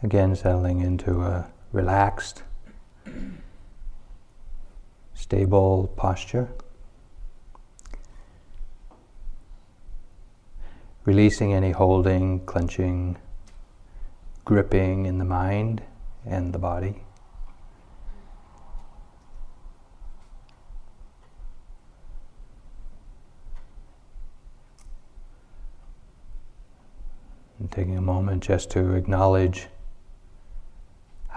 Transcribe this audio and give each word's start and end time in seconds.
Again, 0.00 0.36
settling 0.36 0.80
into 0.80 1.22
a 1.22 1.48
relaxed, 1.72 2.44
stable 5.12 5.92
posture. 5.96 6.48
Releasing 11.04 11.52
any 11.52 11.72
holding, 11.72 12.46
clenching, 12.46 13.16
gripping 14.44 15.06
in 15.06 15.18
the 15.18 15.24
mind 15.24 15.82
and 16.24 16.52
the 16.52 16.58
body. 16.58 17.02
And 27.58 27.68
taking 27.72 27.98
a 27.98 28.00
moment 28.00 28.44
just 28.44 28.70
to 28.70 28.94
acknowledge 28.94 29.66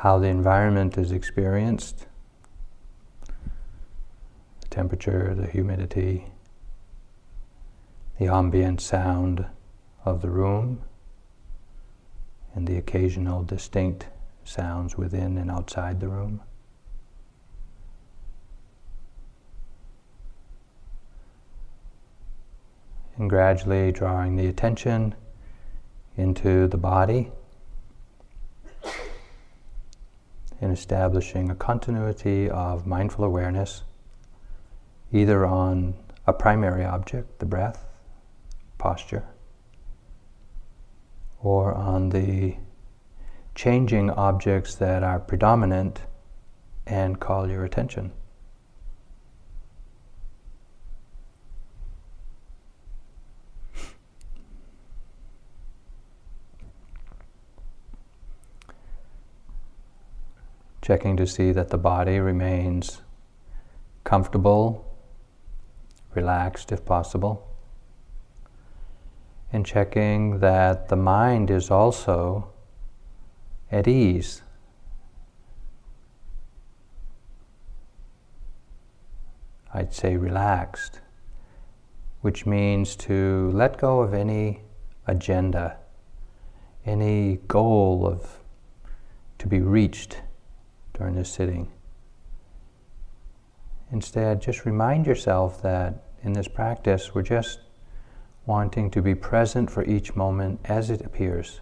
how 0.02 0.18
the 0.18 0.28
environment 0.28 0.98
is 0.98 1.12
experienced 1.12 2.08
the 3.28 4.68
temperature, 4.68 5.36
the 5.36 5.46
humidity, 5.46 6.26
the 8.18 8.26
ambient 8.26 8.82
sound 8.82 9.46
of 10.04 10.24
the 10.24 10.30
room, 10.32 10.82
and 12.56 12.68
the 12.68 12.78
occasional 12.78 13.44
distinct 13.44 14.08
sounds 14.44 14.98
within 14.98 15.38
and 15.38 15.52
outside 15.52 16.00
the 16.00 16.08
room. 16.08 16.42
And 23.18 23.30
gradually 23.30 23.92
drawing 23.92 24.36
the 24.36 24.48
attention 24.48 25.14
into 26.18 26.68
the 26.68 26.78
body 26.78 27.32
and 30.62 30.72
establishing 30.72 31.50
a 31.50 31.56
continuity 31.56 32.50
of 32.50 32.86
mindful 32.86 33.26
awareness 33.26 33.84
either 35.12 35.46
on 35.46 35.94
a 36.26 36.34
primary 36.34 36.86
object, 36.86 37.40
the 37.40 37.46
breath, 37.46 37.86
posture, 38.78 39.26
or 41.42 41.74
on 41.74 42.10
the 42.10 42.56
changing 43.56 44.10
objects 44.12 44.76
that 44.76 45.04
are 45.04 45.20
predominant 45.20 46.02
and 46.86 47.20
call 47.20 47.50
your 47.50 47.66
attention. 47.66 48.12
Checking 60.82 61.16
to 61.16 61.28
see 61.28 61.52
that 61.52 61.70
the 61.70 61.78
body 61.78 62.20
remains 62.20 63.02
comfortable, 64.04 64.86
relaxed 66.16 66.72
if 66.72 66.84
possible, 66.86 67.48
and 69.54 69.66
checking 69.66 70.40
that 70.40 70.90
the 70.90 70.96
mind 70.96 71.52
is 71.52 71.70
also 71.70 72.50
at 73.72 73.88
ease. 73.88 74.42
I'd 79.74 79.94
say 79.94 80.18
relaxed, 80.18 81.00
which 82.22 82.46
means 82.46 82.96
to 82.98 83.52
let 83.54 83.78
go 83.78 84.02
of 84.02 84.14
any 84.14 84.64
agenda, 85.08 85.78
any 86.86 87.38
goal 87.48 88.06
of 88.06 88.40
to 89.38 89.48
be 89.48 89.60
reached 89.60 90.22
during 91.02 91.16
this 91.16 91.32
sitting. 91.32 91.68
Instead, 93.92 94.40
just 94.40 94.68
remind 94.68 95.08
yourself 95.08 95.60
that 95.64 96.04
in 96.22 96.34
this 96.34 96.48
practice, 96.48 97.16
we're 97.16 97.24
just 97.24 97.60
wanting 98.46 98.92
to 98.92 99.02
be 99.02 99.16
present 99.16 99.72
for 99.72 99.84
each 99.86 100.16
moment 100.16 100.60
as 100.66 100.92
it 100.92 101.02
appears. 101.02 101.62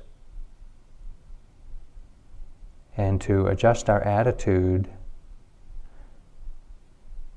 And 2.98 3.22
to 3.22 3.48
adjust 3.48 3.90
our 3.90 4.02
attitude 4.02 4.90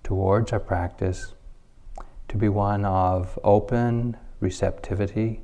towards 0.02 0.52
our 0.52 0.58
practice 0.58 1.34
to 2.26 2.36
be 2.36 2.48
one 2.48 2.84
of 2.84 3.38
open 3.44 4.16
receptivity 4.40 5.40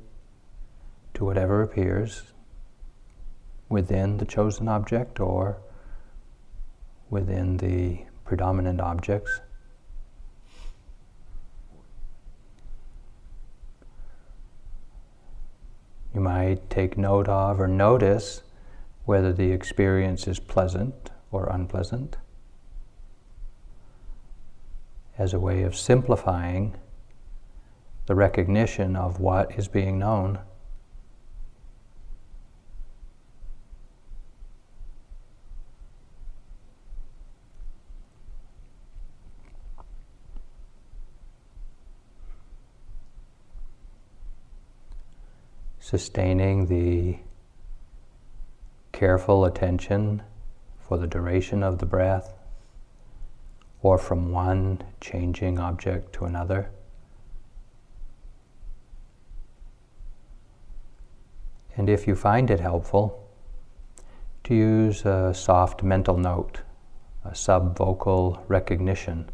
to 1.13 1.23
whatever 1.23 1.61
appears 1.61 2.33
within 3.69 4.17
the 4.17 4.25
chosen 4.25 4.67
object 4.67 5.21
or 5.21 5.61
within 7.09 7.57
the 7.57 8.05
predominant 8.25 8.79
objects. 8.79 9.41
You 16.13 16.21
might 16.21 16.69
take 16.69 16.97
note 16.97 17.27
of 17.27 17.59
or 17.59 17.67
notice 17.67 18.43
whether 19.05 19.31
the 19.31 19.51
experience 19.51 20.27
is 20.27 20.39
pleasant 20.39 21.11
or 21.31 21.47
unpleasant 21.47 22.17
as 25.17 25.33
a 25.33 25.39
way 25.39 25.63
of 25.63 25.75
simplifying 25.75 26.75
the 28.05 28.15
recognition 28.15 28.95
of 28.95 29.19
what 29.19 29.51
is 29.57 29.67
being 29.67 29.99
known. 29.99 30.39
Sustaining 45.89 46.67
the 46.67 47.17
careful 48.91 49.45
attention 49.45 50.21
for 50.77 50.99
the 50.99 51.07
duration 51.07 51.63
of 51.63 51.79
the 51.79 51.85
breath 51.85 52.31
or 53.81 53.97
from 53.97 54.31
one 54.31 54.79
changing 55.01 55.57
object 55.57 56.13
to 56.13 56.25
another. 56.25 56.69
And 61.75 61.89
if 61.89 62.05
you 62.07 62.15
find 62.15 62.51
it 62.51 62.59
helpful, 62.59 63.27
to 64.43 64.53
use 64.53 65.03
a 65.05 65.33
soft 65.33 65.81
mental 65.81 66.17
note, 66.17 66.59
a 67.25 67.31
subvocal 67.31 68.43
recognition 68.47 69.27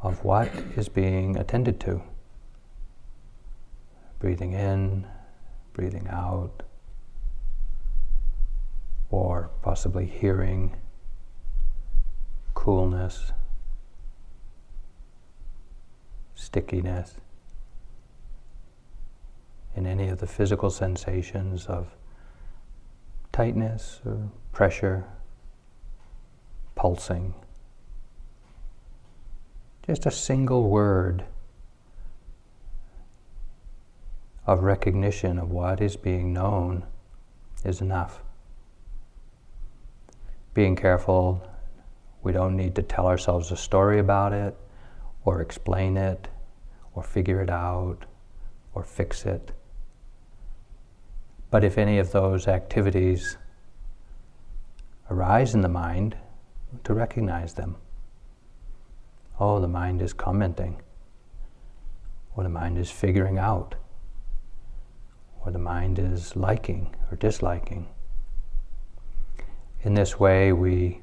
of 0.00 0.24
what 0.24 0.46
is 0.76 0.88
being 0.88 1.36
attended 1.36 1.80
to. 1.80 2.00
Breathing 4.20 4.52
in, 4.52 5.08
breathing 5.74 6.08
out, 6.08 6.62
or 9.10 9.50
possibly 9.60 10.06
hearing 10.06 10.74
coolness, 12.54 13.32
stickiness, 16.34 17.16
in 19.76 19.86
any 19.86 20.08
of 20.08 20.18
the 20.18 20.26
physical 20.26 20.70
sensations 20.70 21.66
of 21.66 21.88
tightness 23.32 24.00
or 24.06 24.30
pressure, 24.52 25.04
pulsing. 26.76 27.34
Just 29.84 30.06
a 30.06 30.10
single 30.10 30.70
word 30.70 31.24
of 34.46 34.62
recognition 34.62 35.38
of 35.38 35.50
what 35.50 35.80
is 35.80 35.96
being 35.96 36.32
known 36.32 36.84
is 37.64 37.80
enough. 37.80 38.22
Being 40.52 40.76
careful, 40.76 41.46
we 42.22 42.32
don't 42.32 42.56
need 42.56 42.74
to 42.74 42.82
tell 42.82 43.06
ourselves 43.06 43.50
a 43.50 43.56
story 43.56 43.98
about 43.98 44.32
it, 44.32 44.56
or 45.24 45.40
explain 45.40 45.96
it, 45.96 46.28
or 46.94 47.02
figure 47.02 47.40
it 47.40 47.50
out, 47.50 48.04
or 48.74 48.84
fix 48.84 49.24
it. 49.24 49.52
But 51.50 51.64
if 51.64 51.78
any 51.78 51.98
of 51.98 52.12
those 52.12 52.46
activities 52.46 53.38
arise 55.10 55.54
in 55.54 55.60
the 55.60 55.68
mind, 55.68 56.16
to 56.82 56.92
recognize 56.92 57.54
them. 57.54 57.76
Oh, 59.38 59.60
the 59.60 59.68
mind 59.68 60.02
is 60.02 60.12
commenting, 60.12 60.82
or 62.36 62.42
the 62.42 62.50
mind 62.50 62.78
is 62.78 62.90
figuring 62.90 63.38
out 63.38 63.76
or 65.44 65.52
the 65.52 65.58
mind 65.58 65.98
is 65.98 66.36
liking 66.36 66.94
or 67.10 67.16
disliking. 67.16 67.86
In 69.82 69.94
this 69.94 70.18
way, 70.18 70.52
we 70.52 71.00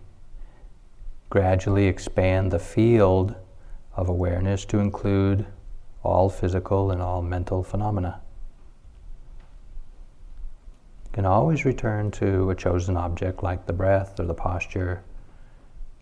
gradually 1.30 1.86
expand 1.86 2.52
the 2.52 2.60
field 2.60 3.36
of 3.96 4.10
awareness 4.10 4.66
to 4.66 4.80
include 4.80 5.46
all 6.04 6.30
physical 6.30 6.92
and 6.92 7.02
all 7.02 7.22
mental 7.22 7.64
phenomena. 7.64 8.22
You 11.06 11.12
can 11.14 11.26
always 11.26 11.66
return 11.66 12.10
to 12.12 12.50
a 12.50 12.56
chosen 12.56 12.98
object 12.98 13.44
like 13.44 13.66
the 13.66 13.74
breath 13.74 14.20
or 14.20 14.26
the 14.26 14.34
posture 14.34 15.04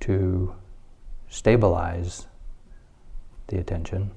to 0.01 0.55
stabilize 1.27 2.27
the 3.47 3.57
attention. 3.57 4.11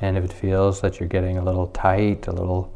And 0.00 0.18
if 0.18 0.24
it 0.24 0.32
feels 0.32 0.80
that 0.82 1.00
you're 1.00 1.08
getting 1.08 1.38
a 1.38 1.44
little 1.44 1.68
tight, 1.68 2.26
a 2.26 2.32
little 2.32 2.74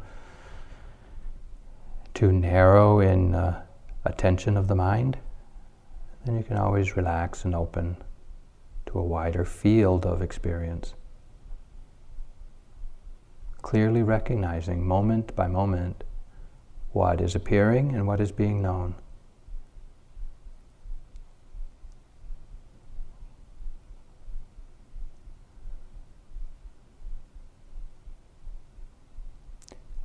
too 2.15 2.33
narrow 2.33 3.01
in 3.01 3.35
uh, 3.35 3.63
attention 4.05 4.57
of 4.57 4.69
the 4.69 4.75
mind, 4.75 5.19
then 6.25 6.37
you 6.37 6.43
can 6.43 6.57
always 6.57 6.97
relax 6.97 7.45
and 7.45 7.55
open 7.55 7.97
to 8.87 8.99
a 8.99 9.03
wider 9.03 9.45
field 9.45 10.07
of 10.07 10.23
experience. 10.23 10.95
Clearly 13.63 14.03
recognizing 14.03 14.87
moment 14.87 15.35
by 15.37 15.47
moment 15.47 16.05
what 16.93 17.21
is 17.21 17.35
appearing 17.35 17.95
and 17.95 18.07
what 18.07 18.21
is 18.21 18.33
being 18.33 18.63
known. 18.63 18.95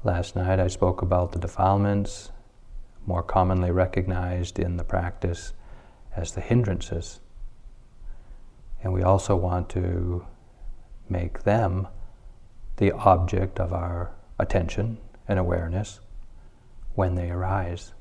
Last 0.05 0.35
night 0.35 0.59
I 0.59 0.67
spoke 0.67 1.01
about 1.01 1.31
the 1.31 1.39
defilements, 1.39 2.31
more 3.07 3.23
commonly 3.23 3.71
recognized 3.71 4.59
in 4.59 4.77
the 4.77 4.83
practice 4.83 5.53
as 6.15 6.33
the 6.33 6.41
hindrances. 6.41 7.21
And 8.83 8.93
we 8.93 9.01
also 9.01 9.35
want 9.35 9.67
to 9.69 10.23
make 11.09 11.41
them 11.41 11.87
the 12.77 12.91
object 12.91 13.59
of 13.59 13.73
our 13.73 14.11
attention 14.37 14.99
and 15.27 15.39
awareness 15.39 16.01
when 16.93 17.15
they 17.15 17.31
arise. 17.31 17.95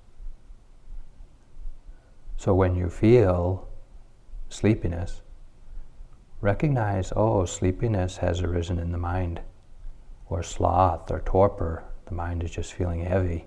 So 2.37 2.55
when 2.55 2.75
you 2.75 2.91
feel 2.91 3.67
sleepiness, 4.51 5.23
recognize, 6.43 7.15
oh, 7.17 7.47
sleepiness 7.47 8.19
has 8.19 8.43
arisen 8.43 8.79
in 8.79 8.93
the 8.93 8.99
mind, 8.99 9.41
or 10.29 10.43
sloth 10.43 11.11
or 11.11 11.21
torpor 11.21 11.85
the 12.07 12.15
mind 12.15 12.43
is 12.43 12.51
just 12.51 12.73
feeling 12.75 13.05
heavy. 13.05 13.47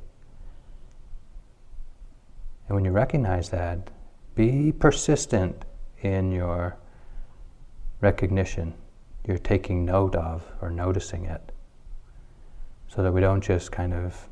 And 2.68 2.76
when 2.76 2.86
you 2.86 2.92
recognize 2.92 3.50
that, 3.50 3.90
be 4.36 4.72
persistent 4.72 5.66
in 6.02 6.32
your 6.32 6.78
recognition. 8.02 8.74
You're 9.26 9.38
taking 9.38 9.86
note 9.86 10.16
of 10.16 10.44
or 10.62 10.70
noticing 10.70 11.26
it. 11.26 11.52
So 12.88 13.04
that 13.04 13.12
we 13.12 13.22
don't 13.22 13.42
just 13.42 13.72
kind 13.72 13.94
of 13.94 14.30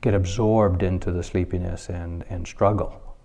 get 0.00 0.14
absorbed 0.14 0.82
into 0.82 1.12
the 1.12 1.22
sleepiness 1.22 1.88
and, 1.88 2.24
and 2.28 2.46
struggle. 2.46 3.16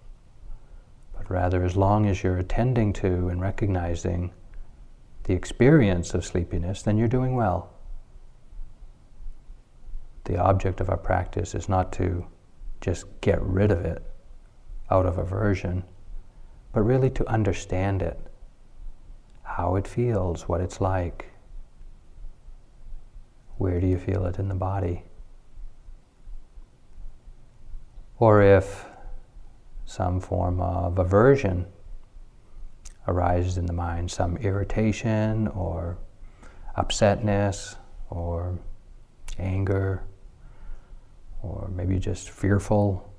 But 1.15 1.29
rather, 1.29 1.63
as 1.63 1.75
long 1.75 2.05
as 2.05 2.23
you're 2.23 2.37
attending 2.37 2.93
to 2.93 3.29
and 3.29 3.41
recognizing 3.41 4.31
the 5.23 5.33
experience 5.33 6.13
of 6.13 6.25
sleepiness, 6.25 6.83
then 6.83 6.97
you're 6.97 7.07
doing 7.07 7.35
well 7.35 7.71
the 10.27 10.37
object 10.37 10.81
of 10.81 10.89
our 10.89 10.97
practice 10.97 11.55
is 11.55 11.69
not 11.69 11.93
to 11.93 12.27
just 12.81 13.05
get 13.21 13.41
rid 13.41 13.71
of 13.71 13.85
it 13.85 14.03
out 14.91 15.05
of 15.05 15.17
aversion, 15.17 15.85
but 16.73 16.81
really 16.81 17.09
to 17.09 17.25
understand 17.29 18.01
it, 18.01 18.19
how 19.43 19.77
it 19.77 19.87
feels, 19.87 20.45
what 20.47 20.59
it's 20.59 20.81
like. 20.81 21.31
Where 23.57 23.79
do 23.79 23.87
you 23.87 23.97
feel 23.97 24.25
it 24.25 24.37
in 24.37 24.49
the 24.49 24.55
body? 24.55 25.03
Or 28.19 28.41
if 28.41 28.85
some 29.85 30.19
form 30.19 30.59
of 30.59 30.99
aversion 30.99 31.67
arises 33.07 33.57
in 33.57 33.65
the 33.65 33.73
mind, 33.73 34.11
some 34.11 34.35
irritation 34.37 35.47
or 35.47 35.97
upsetness 36.77 37.77
or 38.09 38.59
anger 39.39 40.03
or 41.41 41.69
maybe 41.73 41.99
just 41.99 42.29
fearful. 42.29 43.13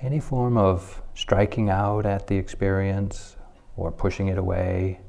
Any 0.00 0.20
form 0.20 0.56
of 0.56 1.02
striking 1.14 1.70
out 1.70 2.06
at 2.06 2.26
the 2.26 2.36
experience 2.36 3.36
or 3.76 3.92
pushing 3.92 4.28
it 4.28 4.38
away 4.38 5.00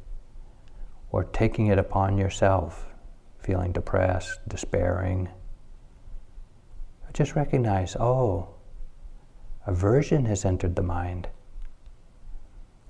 or 1.11 1.23
taking 1.25 1.67
it 1.67 1.77
upon 1.77 2.17
yourself, 2.17 2.87
feeling 3.39 3.71
depressed, 3.71 4.39
despairing. 4.47 5.29
Just 7.13 7.35
recognize, 7.35 7.95
oh, 7.99 8.49
aversion 9.67 10.25
has 10.25 10.43
entered 10.43 10.75
the 10.75 10.81
mind, 10.81 11.29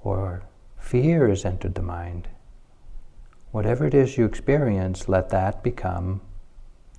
or 0.02 0.44
fear 0.78 1.28
has 1.28 1.44
entered 1.44 1.76
the 1.76 1.82
mind. 1.82 2.30
Whatever 3.52 3.86
it 3.86 3.94
is 3.94 4.18
you 4.18 4.24
experience, 4.24 5.10
let 5.10 5.30
that 5.30 5.62
become 5.62 6.22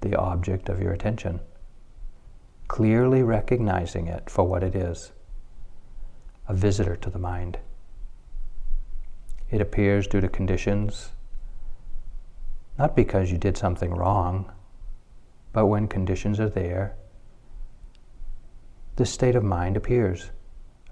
the 0.04 0.14
object 0.16 0.68
of 0.68 0.80
your 0.80 0.92
attention, 0.92 1.40
clearly 2.68 3.22
recognizing 3.22 4.06
it 4.06 4.28
for 4.28 4.44
what 4.44 4.62
it 4.62 4.76
is 4.76 5.12
a 6.46 6.52
visitor 6.52 6.94
to 6.94 7.08
the 7.08 7.18
mind. 7.18 7.58
It 9.50 9.62
appears 9.62 10.06
due 10.06 10.20
to 10.20 10.28
conditions, 10.28 11.12
not 12.78 12.94
because 12.94 13.32
you 13.32 13.38
did 13.38 13.56
something 13.56 13.94
wrong, 13.94 14.52
but 15.54 15.66
when 15.66 15.88
conditions 15.88 16.38
are 16.38 16.50
there, 16.50 16.96
this 18.96 19.10
state 19.10 19.34
of 19.34 19.42
mind 19.42 19.74
appears, 19.74 20.30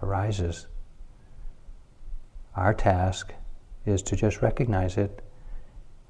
arises. 0.02 0.68
Our 2.56 2.72
task 2.72 3.34
is 3.84 4.00
to 4.04 4.16
just 4.16 4.40
recognize 4.40 4.96
it, 4.96 5.20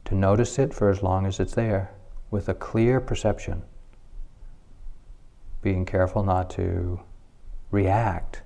to 0.04 0.14
notice 0.14 0.56
it 0.60 0.72
for 0.72 0.88
as 0.88 1.02
long 1.02 1.26
as 1.26 1.40
it's 1.40 1.54
there 1.54 1.90
with 2.32 2.48
a 2.48 2.54
clear 2.54 2.98
perception, 2.98 3.62
being 5.60 5.84
careful 5.84 6.24
not 6.24 6.48
to 6.48 6.98
react, 7.70 8.42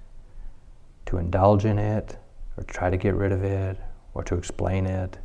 to 1.07 1.19
indulge 1.19 1.65
in 1.65 1.79
it, 1.79 2.19
or 2.57 2.65
try 2.65 2.91
to 2.91 2.97
get 2.97 3.15
rid 3.15 3.31
of 3.31 3.45
it, 3.45 3.79
or 4.13 4.25
to 4.25 4.35
explain 4.35 4.87
it. 4.87 5.17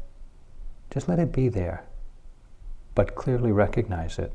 Just 0.91 1.09
let 1.09 1.17
it 1.17 1.33
be 1.33 1.49
there, 1.49 1.83
but 2.93 3.15
clearly 3.15 3.51
recognize 3.51 4.19
it, 4.19 4.31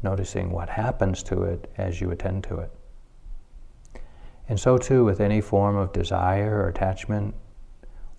noticing 0.00 0.52
what 0.52 0.68
happens 0.68 1.24
to 1.24 1.42
it 1.42 1.68
as 1.76 2.00
you 2.00 2.12
attend 2.12 2.44
to 2.44 2.58
it. 2.58 2.70
And 4.48 4.60
so, 4.60 4.78
too, 4.78 5.04
with 5.04 5.20
any 5.20 5.40
form 5.40 5.76
of 5.76 5.92
desire 5.92 6.62
or 6.62 6.68
attachment 6.68 7.34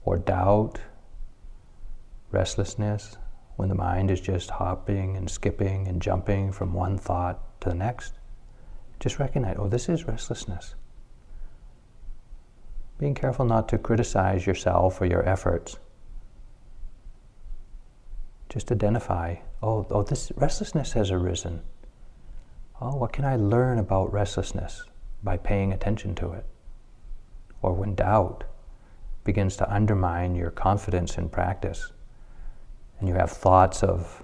or 0.04 0.18
doubt, 0.18 0.78
restlessness, 2.32 3.16
when 3.60 3.68
the 3.68 3.76
mind 3.76 4.10
is 4.10 4.22
just 4.22 4.52
hopping 4.52 5.18
and 5.18 5.30
skipping 5.30 5.86
and 5.90 6.02
jumping 6.02 6.50
from 6.50 6.72
one 6.72 6.98
thought 6.98 7.60
to 7.60 7.68
the 7.68 7.76
next, 7.76 8.14
just 9.02 9.20
recognize, 9.20 9.58
oh, 9.60 9.68
this 9.68 9.90
is 9.90 10.08
restlessness. 10.08 10.76
Being 12.98 13.14
careful 13.14 13.44
not 13.44 13.68
to 13.68 13.78
criticize 13.78 14.48
yourself 14.48 15.02
or 15.02 15.08
your 15.08 15.28
efforts. 15.28 15.78
Just 18.48 18.72
identify, 18.72 19.36
oh, 19.62 19.86
oh, 19.92 20.04
this 20.04 20.32
restlessness 20.38 20.94
has 20.94 21.12
arisen. 21.12 21.60
Oh, 22.80 22.96
what 22.96 23.12
can 23.12 23.26
I 23.26 23.36
learn 23.36 23.78
about 23.78 24.14
restlessness 24.14 24.86
by 25.22 25.36
paying 25.36 25.74
attention 25.74 26.16
to 26.16 26.32
it? 26.32 26.46
Or 27.62 27.74
when 27.74 27.94
doubt 27.94 28.46
begins 29.26 29.58
to 29.58 29.70
undermine 29.70 30.34
your 30.34 30.50
confidence 30.50 31.18
in 31.18 31.28
practice 31.28 31.92
and 33.00 33.08
you 33.08 33.16
have 33.16 33.32
thoughts 33.32 33.84
of 33.84 34.24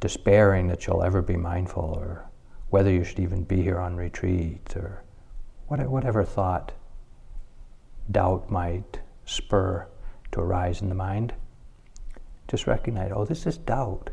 despairing 0.00 0.68
that 0.68 0.86
you'll 0.86 1.02
ever 1.02 1.22
be 1.22 1.36
mindful 1.36 1.94
or 1.96 2.28
whether 2.70 2.90
you 2.90 3.04
should 3.04 3.20
even 3.20 3.44
be 3.44 3.62
here 3.62 3.78
on 3.78 3.96
retreat 3.96 4.74
or 4.76 5.02
whatever 5.68 6.24
thought 6.24 6.72
doubt 8.10 8.50
might 8.50 9.00
spur 9.24 9.86
to 10.32 10.40
arise 10.40 10.82
in 10.82 10.88
the 10.88 10.94
mind, 10.94 11.32
just 12.48 12.66
recognize, 12.66 13.12
oh, 13.14 13.24
this 13.24 13.46
is 13.46 13.58
doubt. 13.58 14.10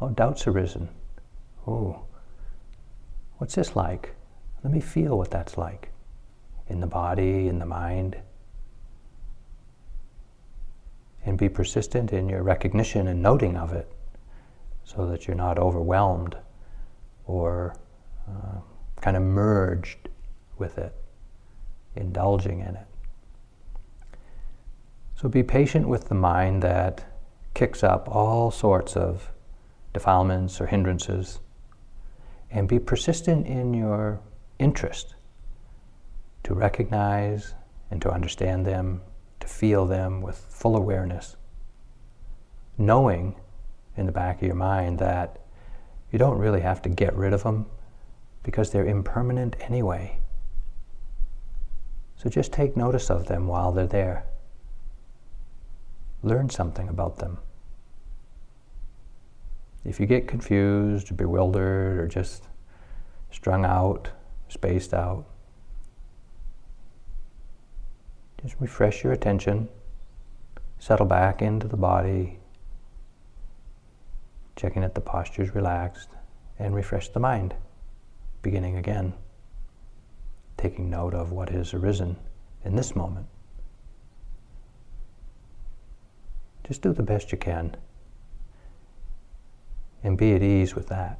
Oh, 0.00 0.10
doubt's 0.10 0.46
arisen. 0.46 0.88
Oh, 1.66 2.02
what's 3.38 3.54
this 3.54 3.74
like? 3.74 4.14
Let 4.62 4.72
me 4.72 4.80
feel 4.80 5.16
what 5.16 5.30
that's 5.30 5.56
like 5.56 5.90
in 6.68 6.80
the 6.80 6.86
body, 6.86 7.48
in 7.48 7.58
the 7.58 7.66
mind 7.66 8.16
and 11.28 11.36
be 11.36 11.48
persistent 11.48 12.10
in 12.10 12.26
your 12.26 12.42
recognition 12.42 13.06
and 13.06 13.20
noting 13.20 13.54
of 13.54 13.74
it 13.74 13.92
so 14.82 15.04
that 15.06 15.26
you're 15.26 15.36
not 15.36 15.58
overwhelmed 15.58 16.34
or 17.26 17.76
uh, 18.26 18.58
kind 19.02 19.14
of 19.14 19.22
merged 19.22 20.08
with 20.56 20.78
it, 20.78 20.94
indulging 21.96 22.60
in 22.60 22.74
it. 22.74 22.86
So 25.16 25.28
be 25.28 25.42
patient 25.42 25.86
with 25.86 26.08
the 26.08 26.14
mind 26.14 26.62
that 26.62 27.04
kicks 27.52 27.84
up 27.84 28.08
all 28.08 28.50
sorts 28.50 28.96
of 28.96 29.30
defilements 29.92 30.62
or 30.62 30.66
hindrances. 30.66 31.40
And 32.50 32.66
be 32.66 32.78
persistent 32.78 33.46
in 33.46 33.74
your 33.74 34.20
interest 34.58 35.14
to 36.44 36.54
recognize 36.54 37.54
and 37.90 38.00
to 38.00 38.10
understand 38.10 38.64
them, 38.64 39.02
feel 39.48 39.86
them 39.86 40.20
with 40.20 40.36
full 40.36 40.76
awareness, 40.76 41.36
knowing 42.76 43.34
in 43.96 44.06
the 44.06 44.12
back 44.12 44.36
of 44.36 44.46
your 44.46 44.54
mind 44.54 44.98
that 44.98 45.40
you 46.12 46.18
don't 46.18 46.38
really 46.38 46.60
have 46.60 46.80
to 46.82 46.88
get 46.88 47.14
rid 47.14 47.32
of 47.32 47.42
them 47.42 47.66
because 48.42 48.70
they're 48.70 48.86
impermanent 48.86 49.56
anyway. 49.60 50.18
So 52.16 52.28
just 52.28 52.52
take 52.52 52.76
notice 52.76 53.10
of 53.10 53.26
them 53.26 53.46
while 53.46 53.72
they're 53.72 53.86
there. 53.86 54.24
Learn 56.22 56.50
something 56.50 56.88
about 56.88 57.18
them. 57.18 57.38
If 59.84 60.00
you 60.00 60.06
get 60.06 60.26
confused 60.26 61.10
or 61.10 61.14
bewildered 61.14 62.00
or 62.00 62.08
just 62.08 62.44
strung 63.30 63.64
out, 63.64 64.10
spaced 64.48 64.92
out, 64.92 65.26
just 68.42 68.56
refresh 68.60 69.02
your 69.02 69.12
attention, 69.12 69.68
settle 70.78 71.06
back 71.06 71.42
into 71.42 71.66
the 71.66 71.76
body, 71.76 72.38
checking 74.56 74.82
that 74.82 74.94
the 74.94 75.00
posture 75.00 75.42
is 75.42 75.54
relaxed, 75.54 76.08
and 76.58 76.74
refresh 76.74 77.08
the 77.08 77.20
mind, 77.20 77.54
beginning 78.42 78.76
again, 78.76 79.12
taking 80.56 80.90
note 80.90 81.14
of 81.14 81.32
what 81.32 81.48
has 81.48 81.74
arisen 81.74 82.16
in 82.64 82.76
this 82.76 82.94
moment. 82.94 83.26
Just 86.64 86.82
do 86.82 86.92
the 86.92 87.02
best 87.02 87.32
you 87.32 87.38
can. 87.38 87.76
And 90.04 90.18
be 90.18 90.34
at 90.34 90.42
ease 90.42 90.74
with 90.74 90.88
that. 90.88 91.18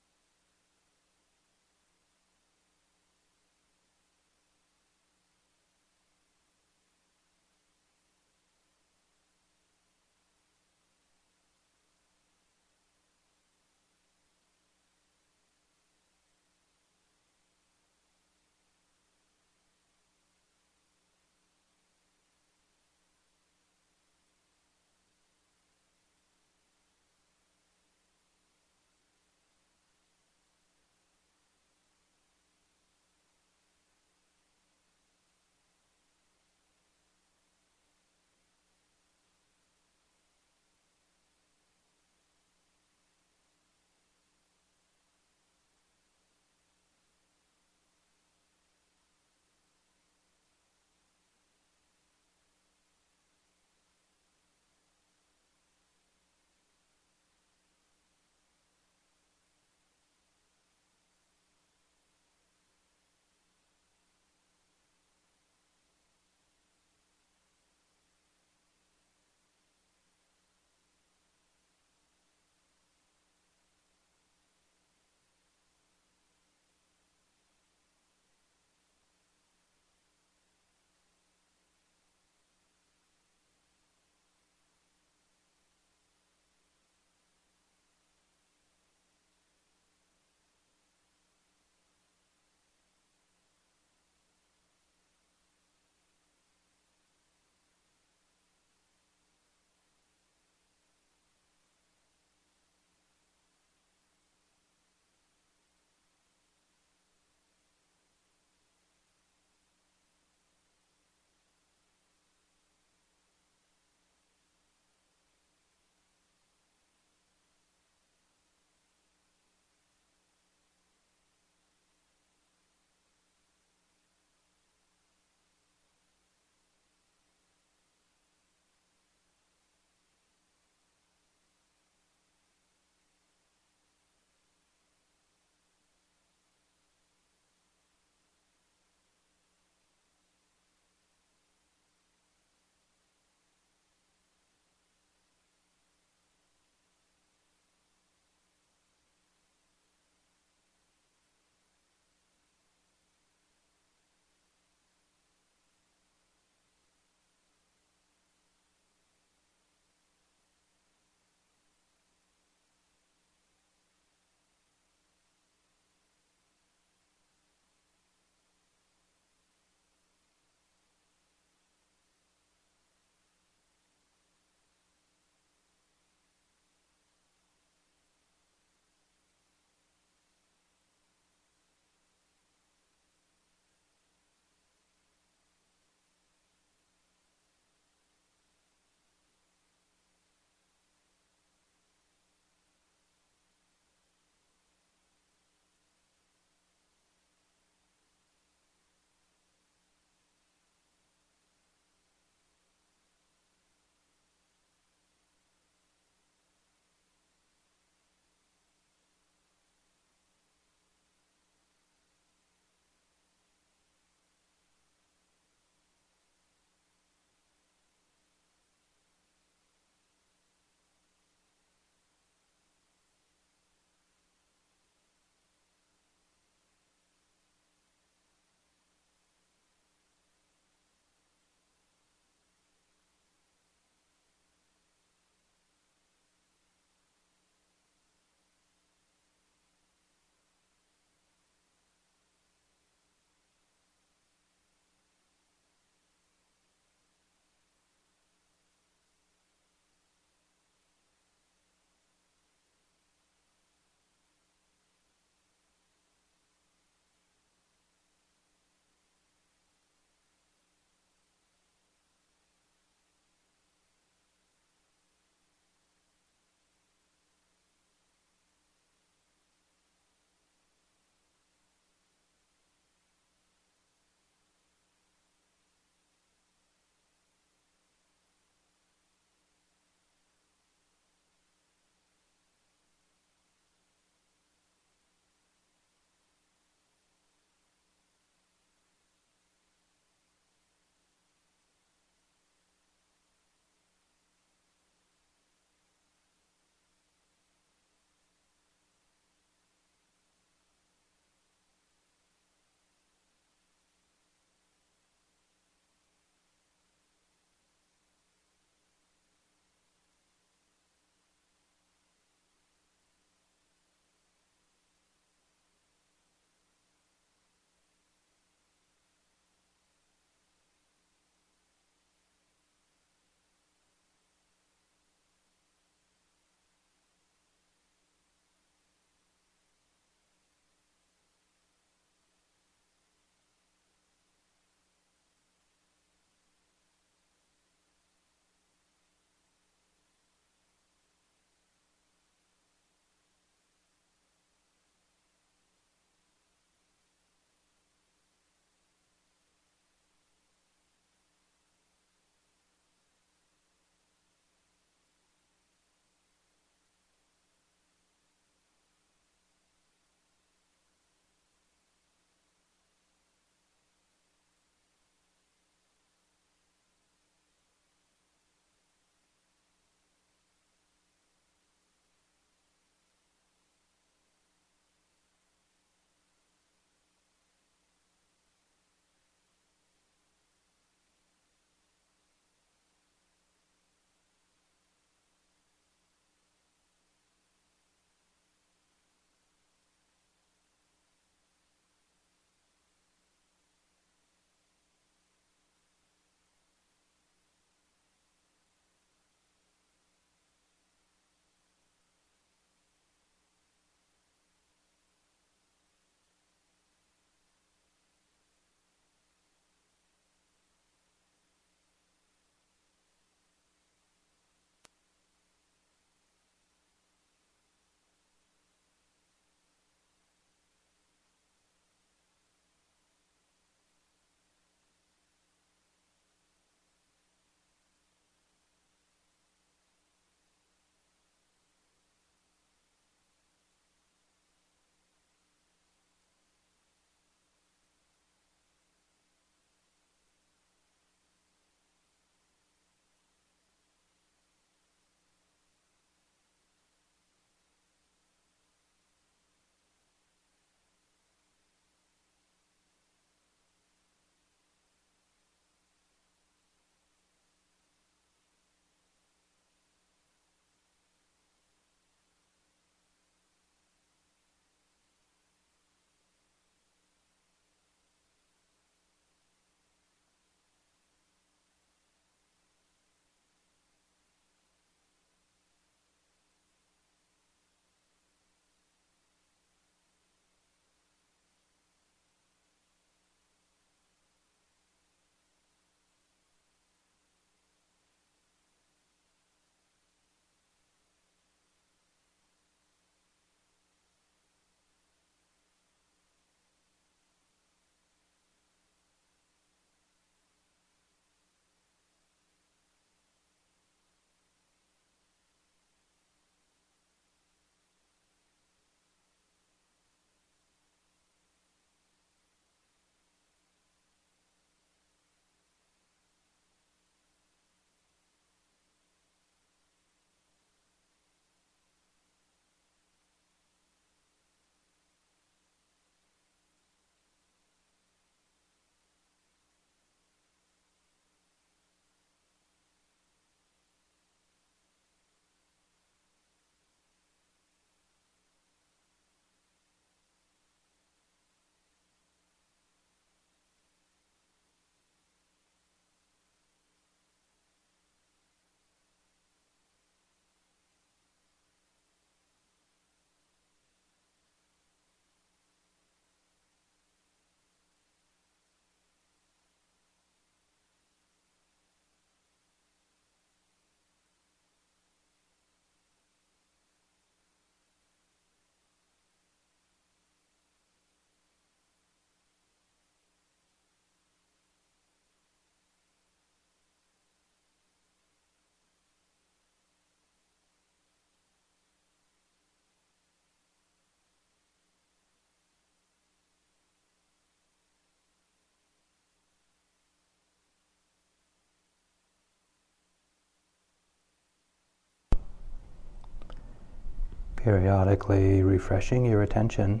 Periodically 597.62 598.62
refreshing 598.62 599.24
your 599.24 599.42
attention, 599.42 600.00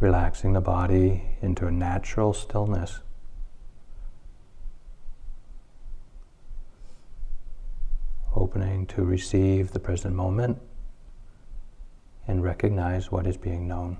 relaxing 0.00 0.52
the 0.52 0.60
body 0.60 1.22
into 1.40 1.66
a 1.66 1.70
natural 1.70 2.32
stillness. 2.32 3.00
Opening 8.34 8.86
to 8.86 9.04
receive 9.04 9.70
the 9.70 9.80
present 9.80 10.14
moment 10.14 10.58
and 12.26 12.42
recognize 12.42 13.10
what 13.10 13.26
is 13.26 13.36
being 13.36 13.68
known. 13.68 13.98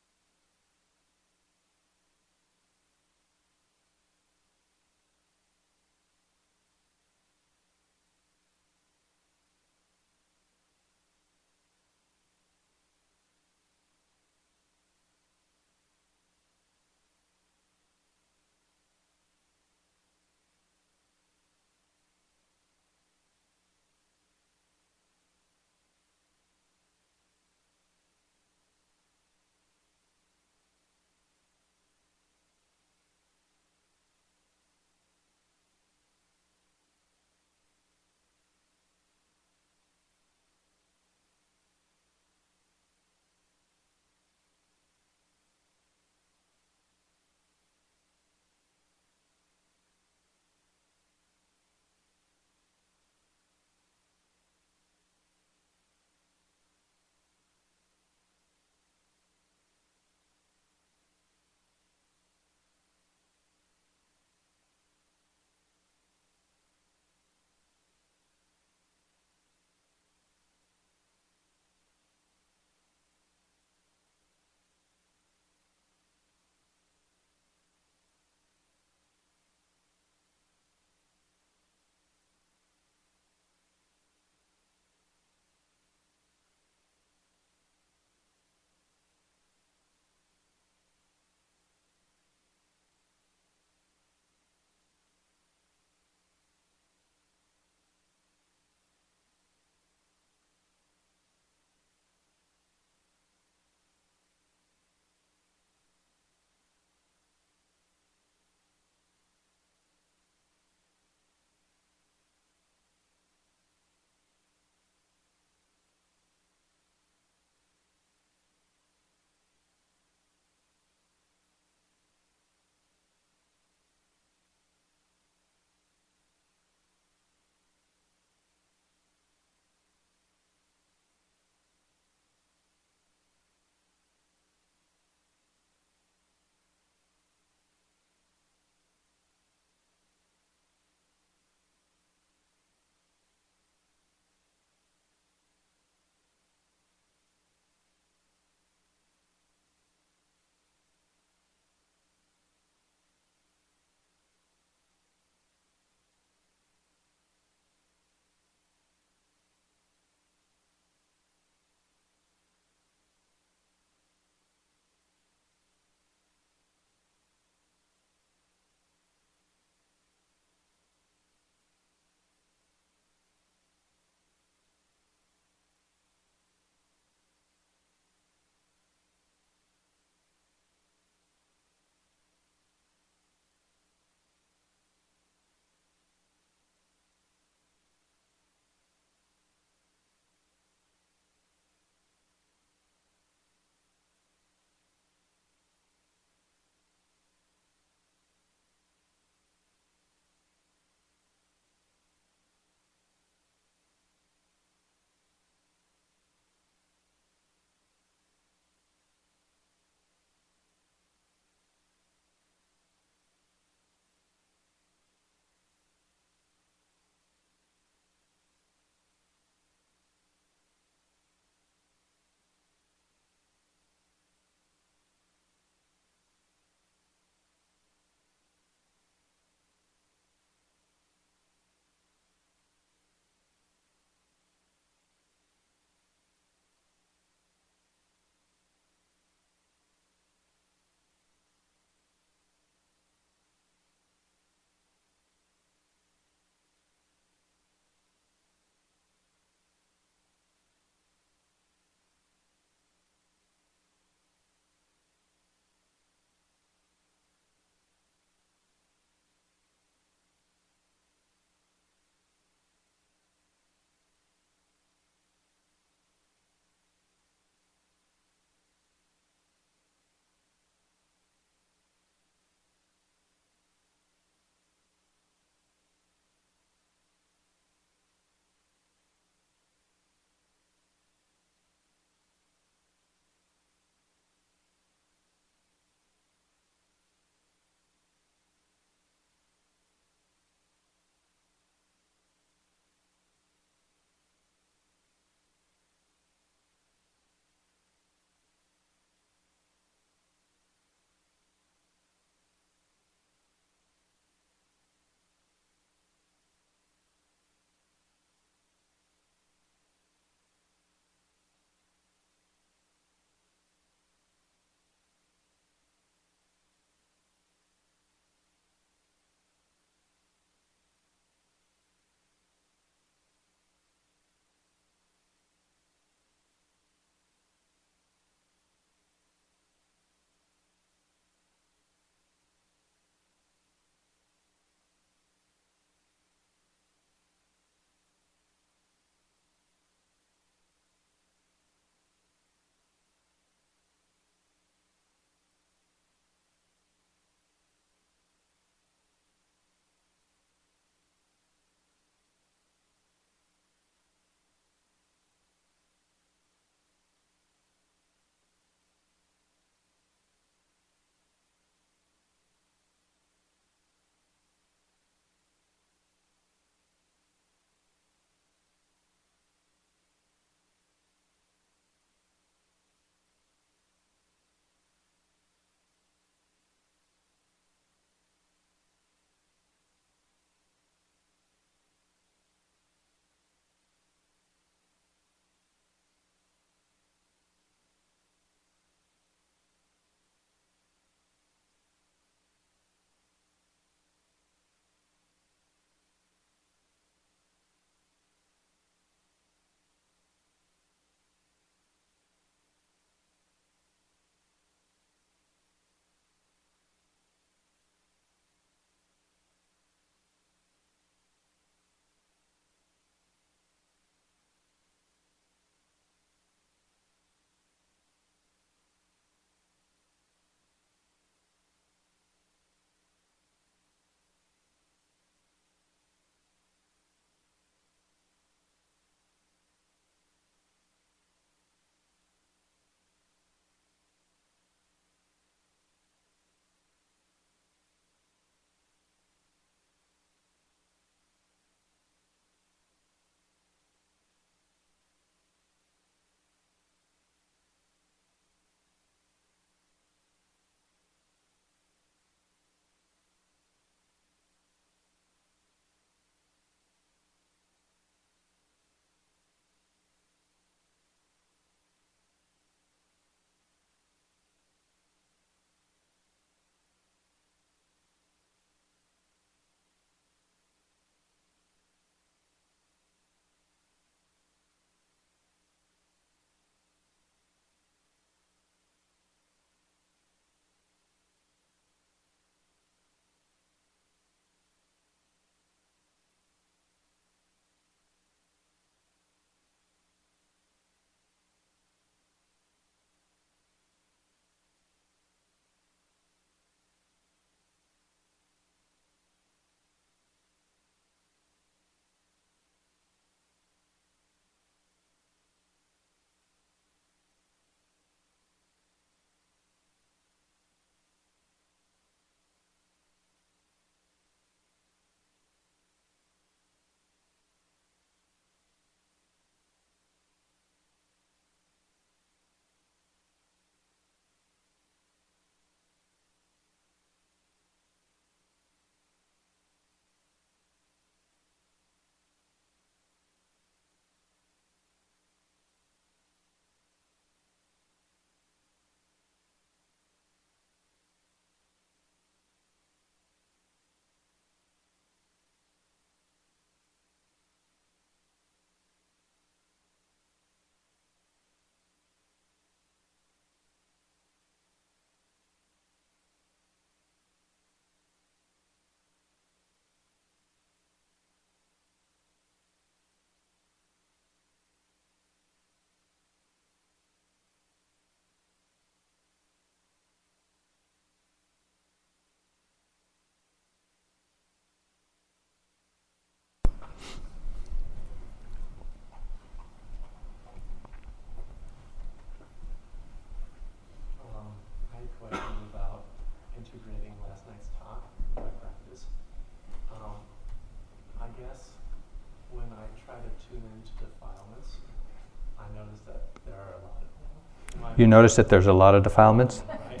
You 597.96 598.06
notice 598.06 598.36
that 598.36 598.48
there's 598.50 598.66
a 598.66 598.74
lot 598.74 598.94
of 598.94 599.02
defilements? 599.02 599.62
Right? 599.68 600.00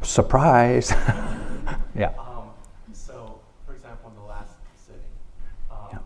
Surprise! 0.00 0.88
yeah. 1.94 2.16
Um, 2.16 2.48
so, 2.94 3.40
for 3.66 3.74
example, 3.74 4.08
in 4.08 4.16
the 4.16 4.24
last 4.24 4.56
sitting, 4.72 5.12
um, 5.70 5.92
Yeah. 5.92 5.98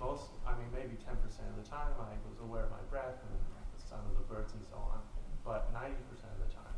most, 0.00 0.34
I 0.44 0.58
mean, 0.58 0.66
maybe 0.74 0.98
10% 0.98 1.14
of 1.14 1.54
the 1.62 1.68
time 1.70 1.94
I 2.02 2.18
was 2.26 2.34
aware 2.42 2.64
of 2.66 2.70
my 2.70 2.82
breath 2.90 3.14
and 3.14 3.30
the 3.30 3.78
sound 3.78 4.02
of 4.10 4.18
the 4.18 4.26
birds 4.26 4.50
and 4.54 4.62
so 4.66 4.74
on, 4.90 4.98
but 5.46 5.70
90% 5.70 5.94
of 6.34 6.42
the 6.42 6.50
time 6.50 6.74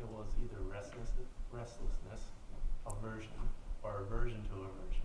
it 0.00 0.08
was 0.08 0.32
either 0.40 0.64
restless, 0.64 1.12
restlessness, 1.52 2.24
aversion, 2.88 3.36
or 3.82 4.08
aversion 4.08 4.40
to 4.48 4.64
aversion. 4.64 5.04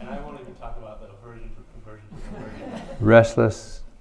and 0.00 0.08
I 0.08 0.16
won't 0.24 0.40
even 0.40 0.54
talk 0.54 0.78
about 0.78 1.04
the 1.04 1.12
aversion 1.12 1.50
to 1.52 1.60
aversion 1.84 2.08
to 2.08 2.36
aversion. 2.40 2.96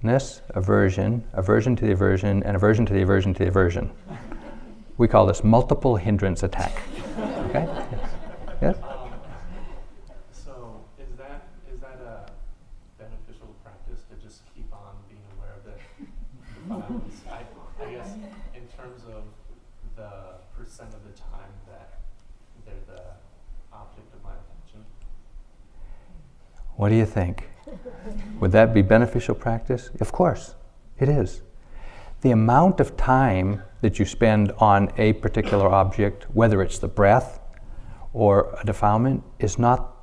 Restlessness, 0.04 0.41
aversion, 0.49 1.24
aversion 1.32 1.78
to 1.78 1.86
the 1.86 1.93
aversion, 1.93 2.43
and 2.43 2.58
aversion 2.58 2.86
to 2.86 2.93
the 2.93 3.01
aversion 3.01 3.34
to 3.36 3.39
the 3.39 3.47
aversion. 3.47 3.89
We 4.97 5.08
call 5.08 5.26
this 5.26 5.45
multiple 5.45 5.95
hindrance 5.95 6.43
attack. 6.43 6.82
Okay? 7.47 7.66
Yes. 7.66 8.10
Yes? 8.62 8.76
Um, 8.84 9.14
so 10.34 10.82
is 10.99 11.18
that 11.18 11.47
is 11.74 11.80
that 11.80 12.01
a 12.01 12.26
beneficial 13.01 13.56
practice 13.64 14.01
to 14.10 14.22
just 14.22 14.41
keep 14.54 14.68
on 14.74 14.93
being 15.08 15.24
aware 15.38 15.56
of? 15.56 17.01
I, 17.32 17.45
I 17.82 17.91
guess 17.91 18.14
in 18.54 18.68
terms 18.78 19.04
of 19.06 19.24
the 19.95 20.36
percent 20.58 20.89
of 20.93 21.04
the 21.06 21.18
time 21.18 21.54
that 21.68 21.99
they're 22.66 22.76
the 22.93 23.04
object 23.72 24.14
of 24.14 24.22
my 24.22 24.32
attention. 24.32 24.86
What 26.76 26.89
do 26.89 26.95
you 26.95 27.06
think? 27.06 27.53
Would 28.44 28.52
that 28.52 28.74
be 28.74 28.82
beneficial 28.82 29.36
practice? 29.36 29.89
Of 30.02 30.12
course, 30.12 30.56
it 31.00 31.08
is. 31.08 31.44
The 32.20 32.32
amount 32.32 32.82
of 32.82 32.98
time 32.98 33.64
that 33.80 34.00
you 34.00 34.04
spend 34.04 34.52
on 34.58 34.91
a 34.98 35.14
particular 35.14 35.70
object, 35.70 36.26
whether 36.34 36.62
it's 36.62 36.78
the 36.78 36.89
breath 36.89 37.39
or 38.12 38.54
a 38.62 38.66
defilement, 38.66 39.24
is 39.39 39.58
not 39.58 39.96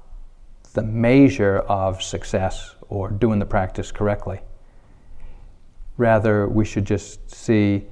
the 0.73 0.83
measure 0.83 1.59
of 1.69 2.03
success 2.03 2.77
or 2.89 3.11
doing 3.11 3.41
the 3.41 3.45
practice 3.45 3.93
correctly. 3.93 4.41
Rather, 5.99 6.49
we 6.49 6.65
should 6.65 6.87
just 6.87 7.31
see 7.31 7.89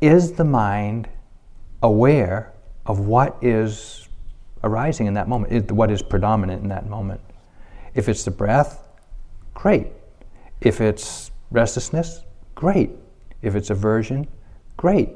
is 0.00 0.34
the 0.34 0.44
mind 0.44 1.08
aware 1.82 2.52
of 2.86 3.00
what 3.08 3.38
is 3.42 4.08
arising 4.62 5.08
in 5.08 5.14
that 5.14 5.26
moment, 5.26 5.72
what 5.72 5.90
is 5.90 6.00
predominant 6.00 6.62
in 6.62 6.68
that 6.68 6.88
moment? 6.88 7.20
If 7.92 8.08
it's 8.08 8.24
the 8.24 8.30
breath, 8.30 8.78
great. 9.54 9.88
If 10.60 10.80
it's 10.80 11.30
restlessness, 11.50 12.24
great. 12.54 12.90
If 13.42 13.54
it's 13.56 13.70
aversion, 13.70 14.28
great. 14.76 15.10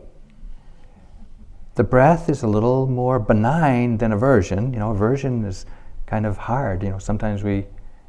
The 1.77 1.85
breath 1.85 2.31
is 2.31 2.43
a 2.43 2.47
little 2.47 2.87
more 2.87 3.19
benign 3.19 3.99
than 3.99 4.13
aversion. 4.13 4.73
You 4.73 4.79
know, 4.79 4.93
aversion 4.93 5.45
is 5.45 5.67
kind 6.07 6.27
of 6.27 6.37
hard. 6.37 6.83
You 6.83 6.91
know, 6.91 6.99
sometimes 6.99 7.43
we, 7.43 7.67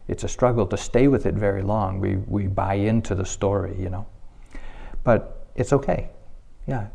it's 0.08 0.24
a 0.24 0.28
struggle 0.28 0.66
to 0.68 0.78
stay 0.78 1.08
with 1.08 1.26
it 1.26 1.36
very 1.36 1.62
long. 1.62 2.00
We, 2.00 2.16
we 2.16 2.48
buy 2.48 2.76
into 2.76 3.14
the 3.14 3.26
story, 3.26 3.76
you 3.80 3.90
know. 3.90 4.06
But 5.04 5.48
it's 5.56 5.74
okay. 5.74 6.10
Yeah. 6.66 6.88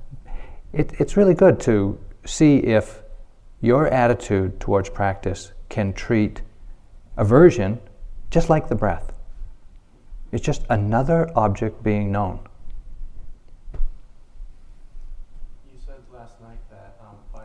It, 0.72 0.93
it's 0.99 1.16
really 1.16 1.35
good 1.35 1.61
to 1.61 1.99
see 2.24 2.59
if 2.59 3.03
your 3.61 3.87
attitude 3.89 4.59
towards 4.59 4.89
practice 4.89 5.53
can 5.68 5.93
treat 5.93 6.43
aversion 7.16 7.80
just 8.30 8.49
like 8.49 8.68
the 8.68 8.74
breath. 8.74 9.12
It's 10.33 10.43
just 10.45 10.64
another 10.70 11.28
object 11.37 11.83
being 11.83 12.11
known. 12.11 12.41
You 15.68 15.76
said 15.85 16.01
last 16.12 16.41
night 16.41 16.59
that 16.70 16.97
um, 17.05 17.16
by 17.33 17.45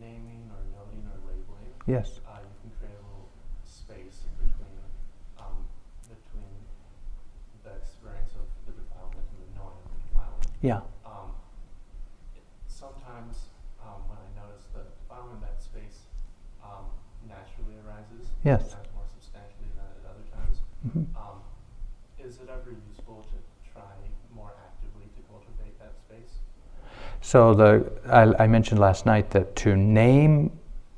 naming 0.00 0.48
or 0.48 0.62
noting 0.72 1.04
or 1.12 1.18
labeling, 1.28 1.72
Yes. 1.86 2.20
uh, 2.26 2.40
you 2.40 2.56
can 2.64 2.72
create 2.80 2.96
a 2.96 3.04
little 3.04 3.28
space 3.68 4.24
between 4.40 4.80
um, 5.36 5.60
between 6.08 6.56
the 7.64 7.76
experience 7.76 8.32
of 8.40 8.48
the 8.64 8.72
defilement 8.80 9.20
and 9.36 9.38
the 9.44 9.50
knowing 9.60 9.76
of 9.76 9.92
the 9.92 10.00
defilement. 10.08 10.48
Yeah. 10.64 10.80
Um, 11.04 11.36
it- 12.32 12.48
sometimes 12.72 13.52
um, 13.84 14.00
when 14.08 14.16
I 14.16 14.28
notice 14.40 14.64
the 14.72 14.88
defilement, 14.88 15.44
that 15.44 15.60
space 15.60 16.08
um, 16.64 16.88
naturally 17.28 17.76
arises. 17.84 18.32
Yes. 18.40 18.72
Sometimes 18.72 18.88
more 18.96 19.04
substantially 19.20 19.68
than 19.76 19.84
at 19.84 20.00
other 20.08 20.24
times. 20.32 20.64
Mhm. 20.88 21.04
Is 22.26 22.38
it 22.38 22.48
ever 22.50 22.74
useful 22.90 23.24
to 23.30 23.72
try 23.72 23.82
more 24.34 24.52
actively 24.66 25.06
to 25.14 25.22
cultivate 25.30 25.78
that 25.78 25.92
space? 26.08 26.40
So 27.20 27.54
the 27.54 27.92
I, 28.08 28.44
I 28.44 28.46
mentioned 28.48 28.80
last 28.80 29.06
night 29.06 29.30
that 29.30 29.54
to 29.56 29.76
name 29.76 30.50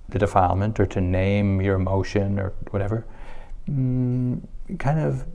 the 0.08 0.18
defilement 0.18 0.80
or 0.80 0.86
to 0.86 1.02
name 1.02 1.60
your 1.60 1.74
emotion 1.74 2.38
or 2.38 2.54
whatever, 2.70 3.04
mm, 3.68 4.40
kind 4.78 4.98
of 4.98 5.26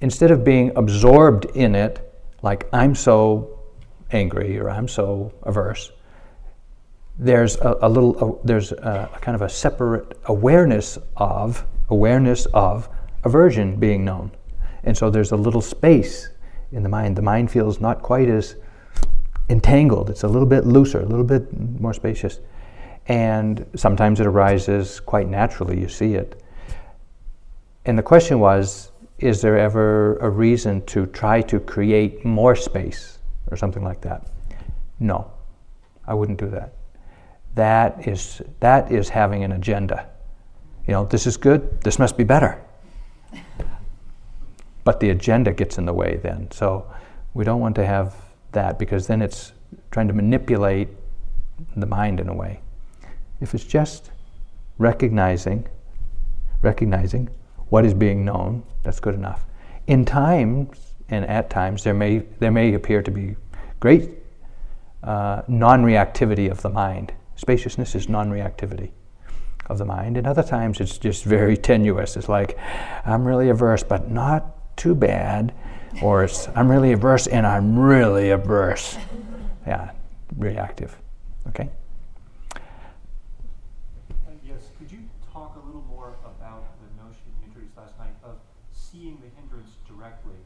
instead 0.00 0.30
of 0.30 0.44
being 0.44 0.70
absorbed 0.76 1.46
in 1.56 1.74
it, 1.74 2.14
like 2.42 2.68
I'm 2.72 2.94
so 2.94 3.58
angry 4.12 4.56
or 4.56 4.70
I'm 4.70 4.86
so 4.86 5.32
averse, 5.42 5.90
there's 7.18 7.56
a, 7.56 7.76
a 7.82 7.88
little 7.88 8.24
uh, 8.24 8.40
there's 8.44 8.70
a, 8.70 9.10
a 9.12 9.18
kind 9.18 9.34
of 9.34 9.42
a 9.42 9.48
separate 9.48 10.16
awareness 10.26 10.96
of 11.16 11.66
awareness 11.88 12.46
of 12.54 12.88
aversion 13.24 13.80
being 13.80 14.04
known, 14.04 14.30
and 14.86 14.96
so 14.96 15.10
there's 15.10 15.32
a 15.32 15.36
little 15.36 15.60
space 15.60 16.30
in 16.72 16.82
the 16.82 16.88
mind. 16.88 17.16
The 17.16 17.22
mind 17.22 17.50
feels 17.50 17.80
not 17.80 18.02
quite 18.02 18.28
as 18.28 18.54
entangled. 19.48 20.10
It's 20.10 20.22
a 20.22 20.28
little 20.28 20.48
bit 20.48 20.64
looser, 20.64 21.00
a 21.00 21.04
little 21.04 21.24
bit 21.24 21.52
more 21.80 21.92
spacious. 21.92 22.40
And 23.08 23.66
sometimes 23.74 24.20
it 24.20 24.26
arises 24.26 25.00
quite 25.00 25.28
naturally, 25.28 25.78
you 25.78 25.88
see 25.88 26.14
it. 26.14 26.40
And 27.84 27.98
the 27.98 28.02
question 28.02 28.40
was 28.40 28.92
is 29.18 29.40
there 29.40 29.58
ever 29.58 30.18
a 30.18 30.28
reason 30.28 30.84
to 30.84 31.06
try 31.06 31.40
to 31.40 31.58
create 31.58 32.24
more 32.24 32.54
space 32.54 33.18
or 33.50 33.56
something 33.56 33.82
like 33.82 34.02
that? 34.02 34.28
No, 35.00 35.30
I 36.06 36.12
wouldn't 36.12 36.38
do 36.38 36.48
that. 36.50 36.74
That 37.54 38.06
is, 38.06 38.42
that 38.60 38.92
is 38.92 39.08
having 39.08 39.42
an 39.42 39.52
agenda. 39.52 40.10
You 40.86 40.92
know, 40.92 41.06
this 41.06 41.26
is 41.26 41.38
good, 41.38 41.80
this 41.80 41.98
must 41.98 42.18
be 42.18 42.24
better. 42.24 42.62
But 44.86 45.00
the 45.00 45.10
agenda 45.10 45.52
gets 45.52 45.78
in 45.78 45.84
the 45.84 45.92
way 45.92 46.20
then. 46.22 46.48
So 46.52 46.88
we 47.34 47.42
don't 47.42 47.58
want 47.58 47.74
to 47.74 47.84
have 47.84 48.14
that 48.52 48.78
because 48.78 49.08
then 49.08 49.20
it's 49.20 49.52
trying 49.90 50.06
to 50.06 50.14
manipulate 50.14 50.86
the 51.74 51.86
mind 51.86 52.20
in 52.20 52.28
a 52.28 52.32
way. 52.32 52.60
If 53.40 53.52
it's 53.52 53.64
just 53.64 54.12
recognizing, 54.78 55.66
recognizing 56.62 57.28
what 57.68 57.84
is 57.84 57.94
being 57.94 58.24
known, 58.24 58.62
that's 58.84 59.00
good 59.00 59.16
enough. 59.16 59.44
In 59.88 60.04
times 60.04 60.94
and 61.08 61.26
at 61.26 61.50
times, 61.50 61.82
there 61.82 61.94
may 61.94 62.18
there 62.38 62.52
may 62.52 62.74
appear 62.74 63.02
to 63.02 63.10
be 63.10 63.34
great 63.80 64.10
uh, 65.02 65.42
non-reactivity 65.48 66.48
of 66.48 66.62
the 66.62 66.70
mind. 66.70 67.12
Spaciousness 67.34 67.96
is 67.96 68.08
non-reactivity 68.08 68.90
of 69.68 69.78
the 69.78 69.84
mind, 69.84 70.16
and 70.16 70.28
other 70.28 70.44
times 70.44 70.80
it's 70.80 70.96
just 70.96 71.24
very 71.24 71.56
tenuous. 71.56 72.16
It's 72.16 72.28
like 72.28 72.56
I'm 73.04 73.24
really 73.24 73.48
averse, 73.48 73.82
but 73.82 74.08
not 74.08 74.55
too 74.76 74.94
bad, 74.94 75.52
or 76.02 76.24
it's 76.24 76.48
I'm 76.54 76.70
really 76.70 76.92
averse 76.92 77.26
and 77.26 77.46
I'm 77.46 77.78
really 77.78 78.30
averse. 78.30 78.96
Yeah, 79.66 79.90
reactive. 80.36 80.96
Okay. 81.48 81.68
Uh, 82.54 82.60
Yes, 84.44 84.70
could 84.78 84.90
you 84.92 84.98
talk 85.32 85.56
a 85.62 85.66
little 85.66 85.84
more 85.88 86.14
about 86.24 86.64
the 86.80 87.02
notion 87.02 87.22
you 87.40 87.46
introduced 87.48 87.76
last 87.76 87.98
night 87.98 88.14
of 88.22 88.36
seeing 88.72 89.18
the 89.20 89.28
hindrance 89.40 89.70
directly? 89.88 90.36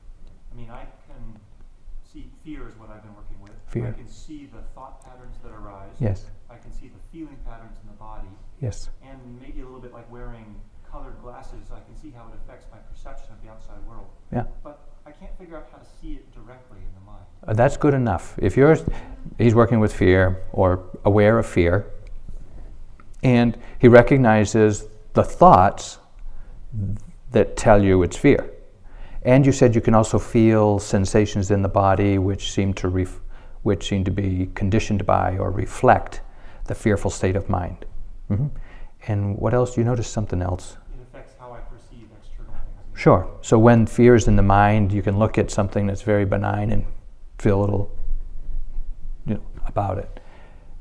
I 0.52 0.56
mean, 0.56 0.70
I 0.70 0.84
can 1.06 1.38
see 2.04 2.30
fear 2.44 2.66
is 2.68 2.74
what 2.76 2.90
I've 2.90 3.02
been 3.02 3.14
working 3.14 3.40
with. 3.42 3.52
Fear. 3.68 3.88
I 3.88 3.92
can 3.92 4.08
see 4.08 4.46
the 4.46 4.62
thought 4.74 5.04
patterns 5.04 5.36
that 5.44 5.52
arise. 5.52 5.94
Yes. 6.00 6.26
I 6.48 6.56
can 6.56 6.72
see 6.72 6.88
the 6.88 6.98
feeling 7.12 7.36
patterns 7.46 7.76
in 7.82 7.88
the 7.88 7.94
body, 7.98 8.28
Yes. 8.60 8.88
and 9.02 9.18
maybe 9.40 9.60
a 9.60 9.64
little 9.64 9.80
bit 9.80 9.92
like 9.92 10.10
wearing 10.10 10.56
colored 10.90 11.14
glasses, 11.22 11.70
I 11.72 11.78
can 11.86 11.94
see 11.94 12.10
how 12.10 12.26
it 12.26 12.34
affects 12.34 12.66
my 12.72 12.78
perception 12.78 13.32
of 13.32 13.40
the 13.44 13.48
outside 13.48 13.78
world. 13.86 14.08
Yeah. 14.32 14.42
But 14.64 14.80
I 15.06 15.12
can't 15.12 15.30
figure 15.50 15.64
out 15.64 15.68
how 15.72 15.78
to 15.78 15.84
see 16.00 16.12
it 16.12 16.32
directly 16.32 16.78
in 16.78 16.94
the 16.94 17.00
mind. 17.04 17.24
Uh, 17.44 17.52
that's 17.52 17.76
good 17.76 17.92
enough. 17.92 18.36
If 18.38 18.56
you're, 18.56 18.78
he's 19.36 19.52
working 19.52 19.80
with 19.80 19.92
fear 19.92 20.40
or 20.52 20.84
aware 21.04 21.40
of 21.40 21.46
fear, 21.46 21.86
and 23.24 23.58
he 23.80 23.88
recognizes 23.88 24.86
the 25.14 25.24
thoughts 25.24 25.98
that 27.32 27.56
tell 27.56 27.82
you 27.82 28.04
it's 28.04 28.16
fear. 28.16 28.48
And 29.22 29.44
you 29.44 29.50
said 29.50 29.74
you 29.74 29.80
can 29.80 29.92
also 29.92 30.20
feel 30.20 30.78
sensations 30.78 31.50
in 31.50 31.62
the 31.62 31.68
body 31.68 32.18
which 32.18 32.52
seem 32.52 32.72
to 32.74 32.88
ref- 32.88 33.20
which 33.62 33.88
seem 33.88 34.04
to 34.04 34.10
be 34.10 34.48
conditioned 34.54 35.04
by 35.04 35.36
or 35.36 35.50
reflect 35.50 36.20
the 36.66 36.74
fearful 36.76 37.10
state 37.10 37.34
of 37.36 37.48
mind. 37.50 37.84
Mhm. 38.30 38.50
And 39.08 39.36
what 39.36 39.52
else? 39.52 39.76
You 39.76 39.82
notice 39.82 40.06
something 40.06 40.40
else? 40.40 40.78
It 40.94 41.02
affects 41.02 41.34
how 41.40 41.52
I 41.52 41.58
perceive 41.58 42.08
external 42.18 42.54
things. 42.54 42.89
Sure. 43.00 43.26
So 43.40 43.58
when 43.58 43.86
fear 43.86 44.14
is 44.14 44.28
in 44.28 44.36
the 44.36 44.42
mind, 44.42 44.92
you 44.92 45.00
can 45.00 45.18
look 45.18 45.38
at 45.38 45.50
something 45.50 45.86
that's 45.86 46.02
very 46.02 46.26
benign 46.26 46.70
and 46.70 46.84
feel 47.38 47.58
a 47.58 47.62
little, 47.62 47.98
you 49.24 49.36
know, 49.36 49.42
about 49.64 49.96
it. 49.96 50.20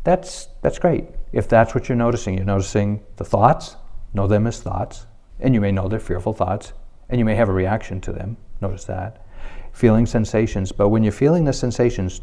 That's 0.03 0.49
that's 0.61 0.79
great. 0.79 1.05
If 1.31 1.47
that's 1.47 1.73
what 1.73 1.87
you're 1.87 1.95
noticing, 1.95 2.35
you're 2.35 2.43
noticing 2.43 3.01
the 3.15 3.23
thoughts, 3.23 3.77
know 4.13 4.27
them 4.27 4.47
as 4.47 4.61
thoughts, 4.61 5.05
and 5.39 5.53
you 5.53 5.61
may 5.61 5.71
know 5.71 5.87
they're 5.87 5.97
fearful 5.97 6.33
thoughts, 6.33 6.73
and 7.07 7.19
you 7.19 7.23
may 7.23 7.35
have 7.35 7.47
a 7.47 7.53
reaction 7.53 8.01
to 8.01 8.11
them. 8.11 8.35
Notice 8.59 8.83
that. 8.83 9.25
Feeling 9.71 10.05
sensations, 10.05 10.73
but 10.73 10.89
when 10.89 11.03
you're 11.03 11.13
feeling 11.13 11.45
the 11.45 11.53
sensations 11.53 12.19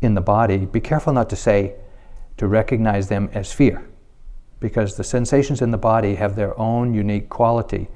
in 0.00 0.14
the 0.14 0.22
body, 0.22 0.64
be 0.64 0.80
careful 0.80 1.12
not 1.12 1.28
to 1.28 1.36
say 1.36 1.74
to 2.38 2.46
recognize 2.46 3.08
them 3.08 3.28
as 3.34 3.52
fear 3.52 3.90
because 4.58 4.96
the 4.96 5.04
sensations 5.04 5.60
in 5.60 5.70
the 5.70 5.76
body 5.76 6.14
have 6.14 6.34
their 6.34 6.58
own 6.58 6.94
unique 6.94 7.28
quality 7.28 7.88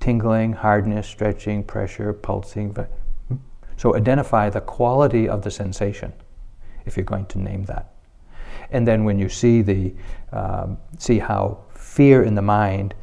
tingling, 0.00 0.52
hardness, 0.52 1.06
stretching, 1.06 1.62
pressure, 1.62 2.12
pulsing. 2.12 2.76
So 3.76 3.94
identify 3.94 4.50
the 4.50 4.60
quality 4.60 5.28
of 5.28 5.42
the 5.42 5.50
sensation 5.50 6.12
if 6.86 6.96
you're 6.96 7.04
going 7.04 7.26
to 7.26 7.38
name 7.38 7.64
that. 7.64 7.92
And 8.70 8.86
then 8.86 9.04
when 9.04 9.18
you 9.18 9.28
see 9.28 9.62
the 9.62 9.94
um, 10.32 10.78
see 10.98 11.18
how 11.18 11.58
fear 11.74 12.22
in 12.22 12.34
the 12.34 12.42
mind 12.42 12.94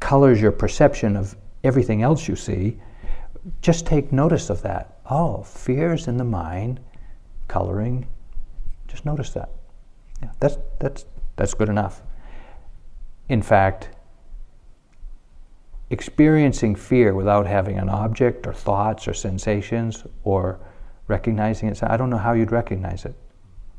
colors 0.00 0.40
your 0.40 0.52
perception 0.52 1.16
of 1.16 1.36
everything 1.62 2.02
else 2.02 2.28
you 2.28 2.36
see, 2.36 2.78
just 3.60 3.86
take 3.86 4.12
notice 4.12 4.50
of 4.50 4.62
that. 4.62 4.98
Oh, 5.10 5.42
fear's 5.42 6.08
in 6.08 6.16
the 6.16 6.24
mind, 6.24 6.80
coloring. 7.48 8.06
Just 8.86 9.04
notice 9.04 9.30
that. 9.30 9.50
Yeah, 10.22 10.30
that's 10.40 10.58
that's 10.78 11.06
that's 11.36 11.54
good 11.54 11.68
enough 11.68 12.02
in 13.28 13.42
fact, 13.42 13.88
experiencing 15.90 16.74
fear 16.74 17.14
without 17.14 17.46
having 17.46 17.78
an 17.78 17.88
object 17.88 18.46
or 18.46 18.52
thoughts 18.52 19.06
or 19.06 19.14
sensations 19.14 20.04
or 20.24 20.58
recognizing 21.08 21.68
it, 21.68 21.82
I 21.82 21.96
don't 21.96 22.10
know 22.10 22.18
how 22.18 22.32
you'd 22.32 22.52
recognize 22.52 23.04
it. 23.04 23.14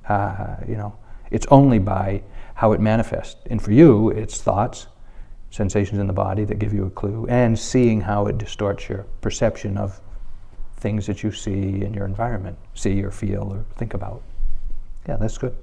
Uh, 0.07 0.57
you 0.67 0.75
know, 0.75 0.95
it's 1.31 1.47
only 1.49 1.79
by 1.79 2.21
how 2.53 2.71
it 2.73 2.79
manifests. 2.79 3.41
And 3.49 3.61
for 3.61 3.71
you, 3.71 4.09
it's 4.09 4.41
thoughts, 4.41 4.87
sensations 5.49 5.99
in 5.99 6.07
the 6.07 6.13
body 6.13 6.45
that 6.45 6.59
give 6.59 6.73
you 6.73 6.85
a 6.85 6.89
clue, 6.89 7.25
and 7.29 7.57
seeing 7.57 8.01
how 8.01 8.27
it 8.27 8.37
distorts 8.37 8.87
your 8.87 9.05
perception 9.21 9.77
of 9.77 9.99
things 10.77 11.07
that 11.07 11.23
you 11.23 11.31
see 11.31 11.83
in 11.83 11.93
your 11.93 12.05
environment, 12.05 12.57
see 12.75 13.01
or 13.03 13.11
feel 13.11 13.43
or 13.51 13.65
think 13.75 13.93
about. 13.93 14.21
Yeah, 15.07 15.17
that's 15.17 15.37
good. 15.37 15.55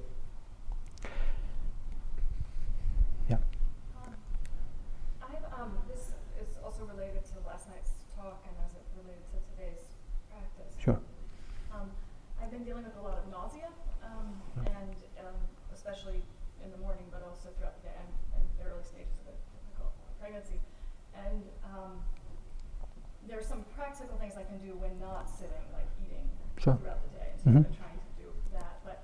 Mm-hmm. 27.45 27.57
I've 27.57 27.63
been 27.63 27.75
trying 27.75 27.99
to 27.99 28.23
do 28.23 28.29
that. 28.53 28.79
But 28.83 29.03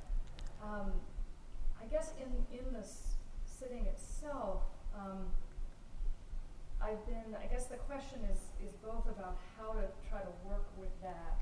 um, 0.63 0.91
I 1.81 1.85
guess 1.85 2.13
in, 2.19 2.57
in 2.57 2.73
this 2.73 3.15
sitting 3.45 3.85
itself, 3.85 4.63
um, 4.95 5.25
I've 6.81 7.05
been, 7.05 7.35
I 7.41 7.45
guess 7.47 7.65
the 7.65 7.75
question 7.75 8.19
is, 8.31 8.39
is 8.65 8.73
both 8.83 9.05
about 9.05 9.37
how 9.57 9.73
to 9.73 9.83
try 10.09 10.21
to 10.21 10.31
work 10.47 10.65
with 10.77 10.89
that. 11.01 11.39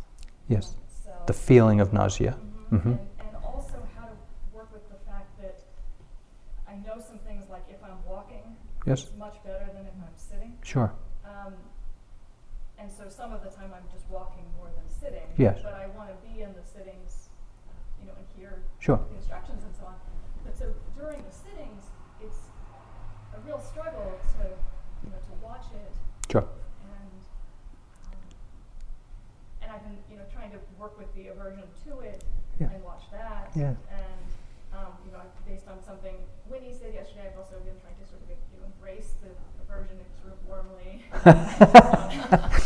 Yes. 0.47 0.69
Um, 0.69 0.73
so 1.05 1.11
the 1.27 1.33
feeling 1.33 1.79
of 1.79 1.93
nausea. 1.93 2.31
Mm-hmm. 2.31 2.75
Mm-hmm. 2.75 2.89
And, 2.89 2.99
and 3.19 3.35
also 3.45 3.77
how 3.95 4.05
to 4.05 4.15
work 4.53 4.71
with 4.73 4.87
the 4.89 4.97
fact 5.09 5.39
that 5.41 5.63
I 6.67 6.75
know 6.85 7.01
some 7.01 7.19
things 7.19 7.45
like 7.49 7.63
if 7.69 7.81
I'm 7.83 8.03
walking, 8.05 8.57
yes. 8.85 9.03
it's 9.03 9.17
much 9.17 9.37
better 9.45 9.69
than 9.73 9.85
if 9.85 9.93
I'm 10.01 10.15
sitting. 10.15 10.57
Sure. 10.63 10.93
Um, 11.23 11.53
and 12.79 12.91
so 12.91 13.09
some 13.09 13.33
of 13.33 13.43
the 13.43 13.49
time 13.49 13.71
I'm 13.73 13.87
just 13.91 14.05
walking 14.09 14.43
more 14.57 14.69
than 14.75 14.87
sitting. 14.87 15.27
Yes. 15.37 15.59
But 15.63 15.73
I 15.73 15.87
want 15.97 16.09
to 16.09 16.29
be 16.29 16.41
in 16.41 16.53
the 16.53 16.63
sittings, 16.63 17.29
you 17.99 18.07
know, 18.07 18.13
and 18.17 18.25
hear 18.37 18.63
sure. 18.88 19.03
the 19.11 19.19
instructions 19.19 19.61
and 19.67 19.73
so 19.75 19.83
on. 19.91 19.99
But 20.47 20.55
so 20.55 20.71
during 20.95 21.19
the 21.19 21.35
sittings, 21.35 21.91
it's 22.23 22.47
a 23.35 23.39
real 23.43 23.59
struggle 23.59 24.15
to, 24.39 24.43
you 25.03 25.11
know, 25.11 25.19
to 25.19 25.33
watch 25.43 25.67
it. 25.75 25.91
Sure. 26.31 26.47
And 26.88 27.19
um, 28.07 28.19
and 29.61 29.67
I've 29.71 29.83
been, 29.83 29.99
you 30.07 30.15
know, 30.15 30.27
trying 30.31 30.51
to 30.55 30.59
work 30.79 30.95
with 30.95 31.11
the 31.13 31.27
aversion 31.27 31.67
to 31.85 31.99
it 31.99 32.23
yeah. 32.59 32.71
and 32.71 32.79
watch 32.83 33.03
that. 33.11 33.51
Yeah. 33.55 33.75
And 33.91 34.23
um, 34.71 34.95
you 35.03 35.11
know, 35.11 35.19
based 35.43 35.67
on 35.67 35.83
something 35.83 36.15
Winnie 36.47 36.71
said 36.71 36.93
yesterday, 36.95 37.27
I've 37.31 37.39
also 37.39 37.59
been 37.67 37.75
trying 37.83 37.99
to 37.99 38.07
sort 38.07 38.23
of 38.23 38.31
you 38.31 38.59
know, 38.59 38.71
embrace 38.71 39.19
the 39.19 39.35
aversion 39.63 39.99
sort 40.23 40.31
of 40.31 40.39
warmly. 40.47 41.03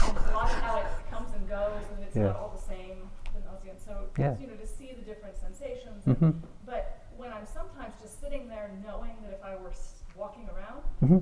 it's 2.12 2.20
yeah. 2.20 2.28
not 2.28 2.36
all 2.36 2.52
the 2.52 2.62
same, 2.62 3.08
the 3.32 3.40
nausea. 3.48 3.72
And 3.72 3.80
so, 3.80 4.12
yeah. 4.20 4.36
you 4.36 4.48
know, 4.48 4.60
to 4.60 4.68
see 4.68 4.92
the 4.92 5.06
different 5.08 5.40
sensations. 5.40 6.01
Mm-hmm. 6.12 6.32
But 6.66 7.08
when 7.18 7.32
I'm 7.32 7.46
sometimes 7.46 7.94
just 8.02 8.20
sitting 8.22 8.48
there 8.48 8.70
knowing 8.86 9.16
that 9.24 9.34
if 9.34 9.44
I 9.44 9.56
were 9.56 9.72
walking 10.16 10.48
around, 10.50 10.82
mm-hmm. 11.04 11.20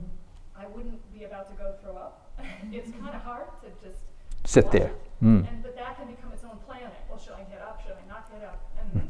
I 0.58 0.68
wouldn't 0.68 1.00
be 1.14 1.24
about 1.24 1.48
to 1.50 1.56
go 1.56 1.76
throw 1.82 1.96
up. 1.96 2.32
it's 2.72 2.92
kind 2.92 3.16
of 3.16 3.22
hard 3.22 3.48
to 3.62 3.70
just 3.86 4.00
sit 4.46 4.72
there. 4.72 4.92
Mm. 5.24 5.48
And 5.48 5.64
but 5.64 5.76
that 5.76 5.98
can 5.98 6.08
become 6.08 6.32
its 6.32 6.44
own 6.44 6.58
planet. 6.66 6.94
Well, 7.10 7.20
should 7.20 7.34
I 7.34 7.44
get 7.44 7.62
up? 7.62 7.82
Should 7.84 7.96
I 7.96 8.08
not 8.08 8.32
get 8.32 8.44
up? 8.44 8.60
And 8.80 9.02
mm. 9.02 9.08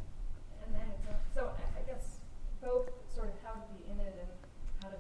and 0.66 0.76
then 0.76 0.88
it's 0.98 1.08
a, 1.08 1.16
so 1.34 1.52
I 1.78 1.82
guess 1.90 2.18
both 2.62 2.90
sort 3.14 3.28
of 3.28 3.36
how 3.44 3.54
to 3.54 3.66
be 3.74 3.92
in 3.92 4.00
it 4.00 4.14
and 4.20 4.30
how 4.82 4.90
to 4.90 4.98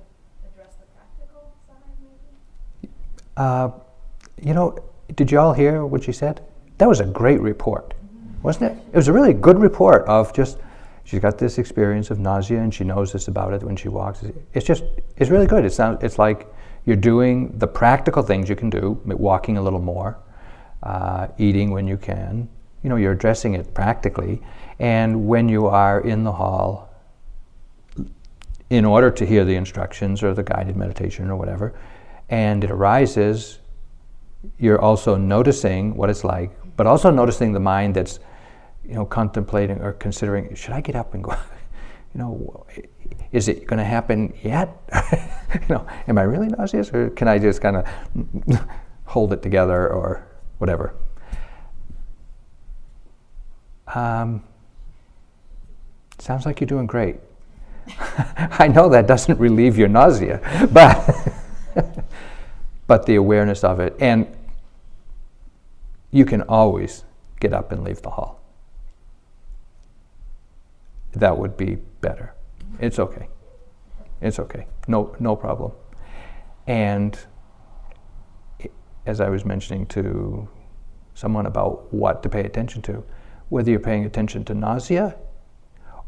address 0.47 0.75
the 0.75 0.85
practical 0.95 1.51
side, 1.67 1.81
maybe. 2.01 2.93
Uh, 3.37 3.69
you 4.41 4.53
know, 4.53 4.77
did 5.15 5.31
you 5.31 5.39
all 5.39 5.53
hear 5.53 5.85
what 5.85 6.03
she 6.03 6.11
said? 6.11 6.41
That 6.77 6.87
was 6.87 6.99
a 6.99 7.05
great 7.05 7.41
report, 7.41 7.93
wasn't 8.41 8.71
it? 8.71 8.77
It 8.93 8.95
was 8.95 9.07
a 9.07 9.13
really 9.13 9.33
good 9.33 9.59
report 9.59 10.07
of 10.07 10.31
just 10.33 10.59
she's 11.03 11.19
got 11.19 11.37
this 11.37 11.57
experience 11.57 12.11
of 12.11 12.19
nausea 12.19 12.59
and 12.59 12.73
she 12.73 12.83
knows 12.83 13.11
this 13.13 13.27
about 13.27 13.53
it 13.53 13.63
when 13.63 13.75
she 13.75 13.89
walks. 13.89 14.23
It's 14.53 14.65
just 14.65 14.83
it's 15.17 15.29
really 15.29 15.47
good. 15.47 15.65
It 15.65 15.73
sounds 15.73 16.03
it's 16.03 16.19
like 16.19 16.53
you're 16.85 16.95
doing 16.95 17.57
the 17.57 17.67
practical 17.67 18.23
things 18.23 18.49
you 18.49 18.55
can 18.55 18.69
do, 18.69 18.99
walking 19.05 19.57
a 19.57 19.61
little 19.61 19.81
more, 19.81 20.19
uh, 20.83 21.27
eating 21.37 21.71
when 21.71 21.87
you 21.87 21.97
can. 21.97 22.49
You 22.83 22.89
know, 22.89 22.95
you're 22.95 23.11
addressing 23.11 23.55
it 23.55 23.73
practically, 23.73 24.41
and 24.79 25.27
when 25.27 25.49
you 25.49 25.67
are 25.67 25.99
in 26.01 26.23
the 26.23 26.31
hall, 26.31 26.93
in 28.69 28.85
order 28.85 29.11
to 29.11 29.25
hear 29.25 29.43
the 29.43 29.55
instructions 29.55 30.23
or 30.23 30.33
the 30.33 30.43
guided 30.43 30.77
meditation 30.77 31.29
or 31.29 31.35
whatever, 31.35 31.73
and 32.29 32.63
it 32.63 32.71
arises, 32.71 33.59
you're 34.57 34.79
also 34.79 35.17
noticing 35.17 35.95
what 35.95 36.09
it's 36.09 36.23
like 36.23 36.51
but 36.79 36.87
also 36.87 37.11
noticing 37.11 37.51
the 37.51 37.59
mind 37.59 37.93
that's, 37.93 38.21
you 38.89 38.95
know, 38.95 39.05
contemplating 39.05 39.79
or 39.81 39.93
considering, 39.93 40.53
should 40.55 40.71
I 40.71 40.81
get 40.81 40.95
up 40.95 41.13
and 41.13 41.23
go? 41.23 41.31
you 42.13 42.19
know, 42.19 42.65
is 43.31 43.47
it 43.47 43.67
going 43.67 43.77
to 43.77 43.85
happen 43.85 44.33
yet? 44.43 44.81
you 45.53 45.59
know, 45.69 45.87
am 46.07 46.17
I 46.17 46.23
really 46.23 46.47
nauseous, 46.47 46.89
or 46.89 47.11
can 47.11 47.27
I 47.27 47.37
just 47.37 47.61
kind 47.61 47.77
of 47.77 47.85
hold 49.05 49.31
it 49.31 49.43
together, 49.43 49.87
or 49.87 50.27
whatever? 50.57 50.95
Um, 53.93 54.43
sounds 56.17 56.45
like 56.45 56.59
you're 56.59 56.67
doing 56.67 56.87
great. 56.87 57.17
I 58.35 58.67
know 58.67 58.89
that 58.89 59.07
doesn't 59.07 59.39
relieve 59.39 59.77
your 59.77 59.87
nausea, 59.87 60.41
but 60.71 61.33
but 62.87 63.05
the 63.05 63.15
awareness 63.15 63.63
of 63.63 63.79
it 63.79 63.95
and 63.99 64.27
you 66.11 66.25
can 66.25 66.41
always 66.43 67.03
get 67.39 67.53
up 67.53 67.71
and 67.71 67.83
leave 67.83 68.01
the 68.01 68.09
hall. 68.09 68.38
That 71.13 71.37
would 71.37 71.57
be 71.57 71.75
better. 72.01 72.33
It's 72.79 72.99
okay. 72.99 73.27
It's 74.21 74.39
okay. 74.39 74.67
No, 74.87 75.15
no 75.19 75.35
problem. 75.35 75.71
And 76.67 77.17
as 79.05 79.19
I 79.19 79.29
was 79.29 79.43
mentioning 79.45 79.85
to 79.87 80.47
someone 81.13 81.45
about 81.45 81.91
what 81.93 82.21
to 82.23 82.29
pay 82.29 82.41
attention 82.41 82.81
to, 82.83 83.03
whether 83.49 83.71
you're 83.71 83.79
paying 83.79 84.05
attention 84.05 84.45
to 84.45 84.53
nausea 84.53 85.15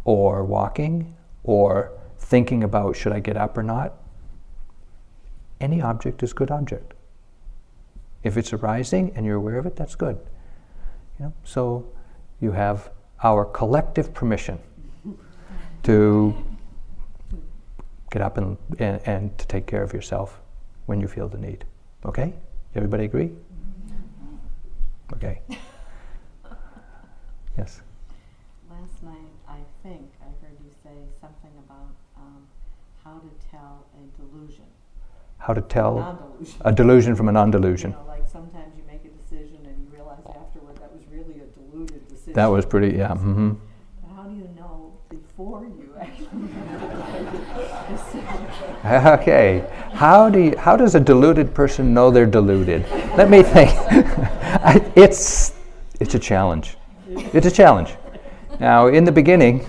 or 0.03 0.43
walking 0.43 1.15
or 1.43 1.91
thinking 2.19 2.63
about 2.63 2.95
should 2.95 3.11
I 3.11 3.19
get 3.19 3.37
up 3.37 3.57
or 3.57 3.63
not, 3.63 3.95
any 5.59 5.81
object 5.81 6.23
is 6.23 6.33
good 6.33 6.51
object. 6.51 6.93
If 8.23 8.37
it's 8.37 8.53
arising 8.53 9.11
and 9.15 9.25
you're 9.25 9.37
aware 9.37 9.57
of 9.57 9.65
it, 9.65 9.75
that's 9.75 9.95
good. 9.95 10.19
You 11.19 11.25
know? 11.25 11.33
So 11.43 11.91
you 12.39 12.51
have 12.51 12.91
our 13.23 13.45
collective 13.45 14.13
permission 14.13 14.59
to 15.83 16.35
get 18.11 18.21
up 18.21 18.37
and, 18.37 18.57
and, 18.79 19.01
and 19.05 19.37
to 19.37 19.47
take 19.47 19.65
care 19.67 19.83
of 19.83 19.93
yourself 19.93 20.39
when 20.85 20.99
you 21.01 21.07
feel 21.07 21.27
the 21.27 21.37
need. 21.37 21.65
Okay? 22.05 22.33
Everybody 22.75 23.05
agree? 23.05 23.31
Okay. 25.13 25.41
Yes. 27.57 27.81
Last 28.69 29.03
night, 29.03 29.29
I 29.47 29.57
think 29.83 30.09
I 30.21 30.27
heard 30.41 30.55
you 30.63 30.71
say 30.81 30.95
something 31.19 31.51
about 31.67 31.91
um, 32.17 32.47
how 33.03 33.19
to 33.19 33.29
tell 33.51 33.85
a 33.99 34.21
delusion. 34.21 34.63
How 35.37 35.53
to 35.53 35.61
tell 35.61 35.95
Non-delusion. 35.95 36.61
a 36.61 36.71
delusion 36.71 37.15
from 37.15 37.27
a 37.27 37.31
non-delusion. 37.33 37.91
You 37.91 37.97
know, 37.97 38.03
like 38.07 38.25
sometimes 38.27 38.73
you 38.77 38.83
make 38.87 39.03
a 39.03 39.09
decision 39.09 39.57
and 39.65 39.75
you 39.83 39.87
realize 39.93 40.19
afterward 40.25 40.77
that 40.77 40.93
was 40.93 41.01
really 41.11 41.41
a 41.41 41.45
deluded 41.59 42.07
decision. 42.07 42.33
That 42.33 42.47
was 42.47 42.65
pretty, 42.65 42.95
yeah. 42.97 43.15
hmm 43.15 43.49
But 44.01 44.15
how 44.15 44.23
do 44.23 44.33
you 44.35 44.47
before 45.41 45.65
you 45.65 45.95
actually? 45.99 46.27
Okay. 49.21 49.63
How 49.93 50.29
do 50.29 50.39
you, 50.39 50.57
how 50.57 50.75
does 50.75 50.95
a 50.95 50.99
deluded 50.99 51.53
person 51.53 51.93
know 51.93 52.09
they're 52.09 52.25
deluded? 52.25 52.83
Let 53.15 53.29
me 53.29 53.43
think. 53.43 53.71
It's 54.95 55.53
it's 55.99 56.15
a 56.15 56.19
challenge. 56.19 56.77
It's 57.07 57.45
a 57.45 57.51
challenge. 57.51 57.93
Now, 58.59 58.87
in 58.87 59.03
the 59.05 59.11
beginning, 59.11 59.65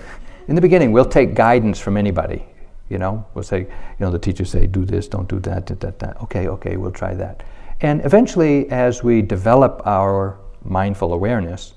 in 0.47 0.55
the 0.55 0.61
beginning, 0.61 0.91
we'll 0.91 1.05
take 1.19 1.35
guidance 1.35 1.79
from 1.79 1.95
anybody. 1.97 2.43
You 2.89 2.97
know, 2.97 3.25
we'll 3.33 3.43
say, 3.43 3.59
you 3.59 3.99
know, 3.99 4.11
the 4.11 4.19
teachers 4.19 4.49
say, 4.49 4.67
do 4.67 4.85
this, 4.85 5.07
don't 5.07 5.29
do 5.29 5.39
that, 5.39 5.65
that, 5.67 5.79
that, 5.79 5.99
that. 5.99 6.21
Okay, 6.23 6.47
okay, 6.47 6.77
we'll 6.77 6.91
try 6.91 7.13
that. 7.13 7.43
And 7.81 8.03
eventually, 8.05 8.69
as 8.69 9.03
we 9.03 9.21
develop 9.21 9.81
our 9.85 10.37
mindful 10.63 11.13
awareness, 11.13 11.73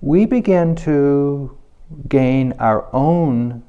we 0.00 0.26
begin 0.26 0.74
to 0.76 1.56
gain 2.08 2.52
our 2.58 2.88
own 2.94 3.62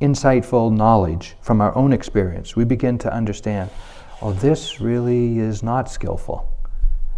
insightful 0.00 0.74
knowledge 0.74 1.36
from 1.40 1.60
our 1.60 1.74
own 1.76 1.92
experience. 1.92 2.56
We 2.56 2.64
begin 2.64 2.98
to 2.98 3.12
understand, 3.12 3.70
oh, 4.20 4.32
this 4.32 4.80
really 4.80 5.38
is 5.38 5.62
not 5.62 5.90
skillful. 5.90 6.50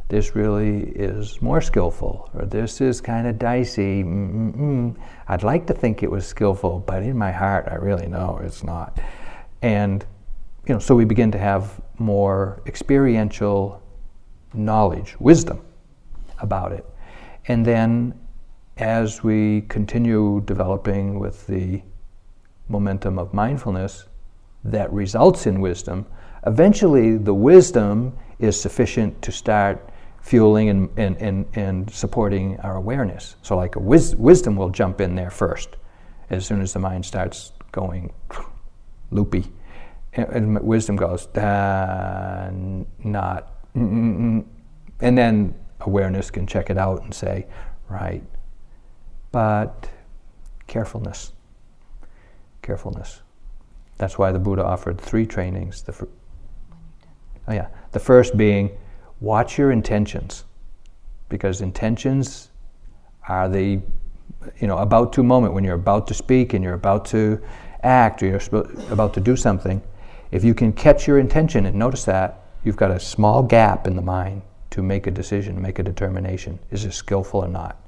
This 0.09 0.37
really 0.37 0.83
is 0.91 1.43
more 1.43 1.61
skillful, 1.61 2.31
or 2.35 2.45
this 2.45 2.81
is 2.81 3.01
kind 3.01 3.27
of 3.27 3.39
dicey. 3.41 4.05
Mm-mm-mm. 4.05 4.97
I'd 5.27 5.43
like 5.43 5.67
to 5.67 5.75
think 5.75 6.05
it 6.05 6.11
was 6.11 6.25
skillful, 6.25 6.79
but 6.87 7.03
in 7.03 7.19
my 7.19 7.33
heart, 7.33 7.67
I 7.69 7.75
really 7.75 8.07
know 8.07 8.41
it's 8.43 8.63
not. 8.63 9.01
And 9.63 10.05
you 10.69 10.75
know, 10.75 10.79
so 10.81 10.95
we 10.95 11.05
begin 11.05 11.33
to 11.33 11.39
have 11.39 11.81
more 11.99 12.63
experiential 12.67 13.83
knowledge, 14.55 15.17
wisdom 15.19 15.61
about 16.41 16.73
it. 16.73 16.85
And 17.49 17.65
then 17.65 18.15
as 18.77 19.25
we 19.25 19.63
continue 19.63 20.43
developing 20.45 21.19
with 21.19 21.47
the 21.47 21.83
momentum 22.69 23.19
of 23.19 23.33
mindfulness 23.33 24.07
that 24.65 24.93
results 24.93 25.47
in 25.47 25.61
wisdom, 25.61 26.07
eventually 26.47 27.17
the 27.17 27.35
wisdom 27.35 28.17
is 28.39 28.61
sufficient 28.61 29.21
to 29.23 29.33
start 29.33 29.91
fueling 30.21 30.69
and, 30.69 30.91
and, 30.97 31.17
and, 31.19 31.47
and 31.55 31.91
supporting 31.91 32.59
our 32.61 32.77
awareness. 32.77 33.37
So, 33.43 33.57
like 33.57 33.75
wis- 33.77 34.15
wisdom 34.17 34.57
will 34.57 34.71
jump 34.71 35.01
in 35.01 35.15
there 35.15 35.31
first 35.31 35.77
as 36.31 36.45
soon 36.45 36.61
as 36.61 36.73
the 36.73 36.81
mind 36.81 37.07
starts 37.07 37.53
going 37.73 38.13
loopy. 39.11 39.47
And, 40.15 40.29
and 40.29 40.61
wisdom 40.61 40.97
goes, 40.97 41.29
not. 41.35 41.43
Mm-mm-mm. 43.75 44.45
And 45.01 45.19
then 45.19 45.55
awareness 45.81 46.31
can 46.31 46.47
check 46.47 46.71
it 46.71 46.79
out 46.79 47.03
and 47.03 47.15
say, 47.15 47.47
right. 47.89 48.23
But 49.37 49.91
carefulness. 50.67 51.33
Carefulness. 52.63 53.21
That's 53.99 54.17
why 54.17 54.33
the 54.33 54.39
Buddha 54.39 54.65
offered 54.65 54.99
three 54.99 55.27
trainings. 55.27 55.83
The 55.83 55.93
fir- 55.93 56.09
oh, 57.47 57.53
yeah. 57.53 57.67
The 57.93 58.01
first 58.01 58.39
being 58.39 58.71
watch 59.21 59.59
your 59.59 59.73
intentions, 59.73 60.45
because 61.29 61.61
intentions 61.61 62.49
are 63.29 63.47
the 63.47 63.83
you 64.59 64.67
know 64.67 64.79
about 64.79 65.13
to 65.13 65.23
moment 65.23 65.53
when 65.53 65.65
you're 65.65 65.75
about 65.75 66.07
to 66.07 66.15
speak 66.15 66.55
and 66.55 66.65
you're 66.65 66.73
about 66.73 67.05
to 67.07 67.39
act 67.83 68.23
or 68.23 68.29
you're 68.29 68.41
sp- 68.41 68.73
about 68.91 69.13
to 69.13 69.21
do 69.21 69.37
something. 69.37 69.83
If 70.31 70.45
you 70.45 70.55
can 70.55 70.73
catch 70.73 71.07
your 71.07 71.19
intention 71.19 71.67
and 71.67 71.77
notice 71.77 72.07
that, 72.07 72.41
you've 72.65 72.79
got 72.79 72.91
a 72.91 72.99
small 72.99 73.43
gap 73.43 73.87
in 73.87 73.97
the 73.97 74.03
mind 74.03 74.41
to 74.71 74.83
make 74.83 75.07
a 75.07 75.11
decision, 75.11 75.61
make 75.61 75.79
a 75.79 75.83
determination. 75.83 76.59
Is 76.71 76.85
this 76.85 76.97
skillful 76.97 77.45
or 77.45 77.49
not? 77.49 77.86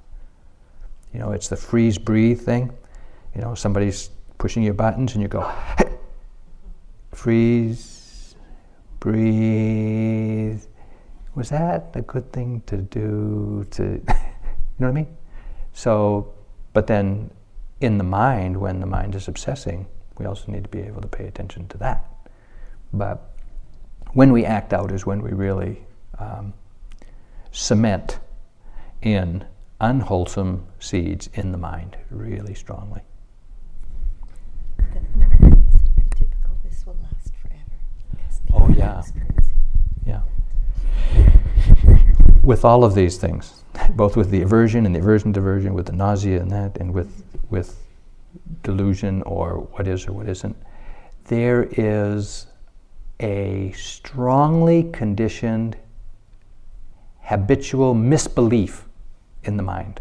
You 1.12 1.20
know, 1.20 1.32
it's 1.32 1.48
the 1.48 1.56
freeze 1.56 1.98
breathe 1.98 2.40
thing. 2.40 2.72
You 3.34 3.40
know, 3.42 3.54
somebody's 3.54 4.10
pushing 4.38 4.62
your 4.62 4.74
buttons 4.74 5.14
and 5.14 5.22
you 5.22 5.28
go, 5.28 5.50
freeze, 7.12 8.34
breathe. 9.00 10.62
Was 11.34 11.50
that 11.50 11.90
a 11.94 12.02
good 12.02 12.32
thing 12.32 12.62
to 12.66 12.76
do? 12.76 13.66
To, 13.72 13.82
you 13.82 13.90
know 13.98 14.04
what 14.78 14.88
I 14.88 14.92
mean? 14.92 15.16
So, 15.72 16.32
but 16.72 16.86
then 16.86 17.30
in 17.80 17.98
the 17.98 18.04
mind, 18.04 18.56
when 18.56 18.80
the 18.80 18.86
mind 18.86 19.14
is 19.14 19.28
obsessing, 19.28 19.86
we 20.18 20.26
also 20.26 20.50
need 20.50 20.64
to 20.64 20.68
be 20.68 20.80
able 20.80 21.00
to 21.00 21.08
pay 21.08 21.26
attention 21.26 21.68
to 21.68 21.78
that. 21.78 22.12
But 22.92 23.30
when 24.12 24.32
we 24.32 24.44
act 24.44 24.72
out 24.72 24.90
is 24.92 25.06
when 25.06 25.22
we 25.22 25.32
really 25.32 25.84
um, 26.18 26.52
cement 27.52 28.18
in 29.02 29.44
unwholesome 29.80 30.66
seeds 30.80 31.28
in 31.34 31.52
the 31.52 31.58
mind 31.58 31.96
really 32.10 32.54
strongly. 32.54 33.00
The, 34.76 34.84
the 35.20 36.16
typical 36.16 36.56
this 36.64 36.84
will 36.84 36.96
last 37.02 37.32
forever. 37.42 37.78
Oh, 38.52 38.68
yeah. 38.70 39.02
Yeah. 40.06 40.22
With 42.42 42.64
all 42.64 42.82
of 42.82 42.94
these 42.94 43.18
things, 43.18 43.62
both 43.90 44.16
with 44.16 44.30
the 44.30 44.42
aversion 44.42 44.86
and 44.86 44.94
the 44.94 45.00
aversion 45.00 45.32
diversion, 45.32 45.74
with 45.74 45.86
the 45.86 45.92
nausea 45.92 46.40
and 46.40 46.50
that, 46.50 46.78
and 46.78 46.92
with 46.92 47.24
with 47.50 47.84
delusion 48.62 49.22
or 49.22 49.68
what 49.72 49.86
is 49.86 50.06
or 50.06 50.12
what 50.12 50.28
isn't, 50.28 50.56
there 51.24 51.68
is 51.72 52.46
a 53.20 53.72
strongly 53.72 54.84
conditioned 54.92 55.76
habitual 57.20 57.94
misbelief 57.94 58.87
in 59.48 59.56
the 59.56 59.62
mind 59.62 60.00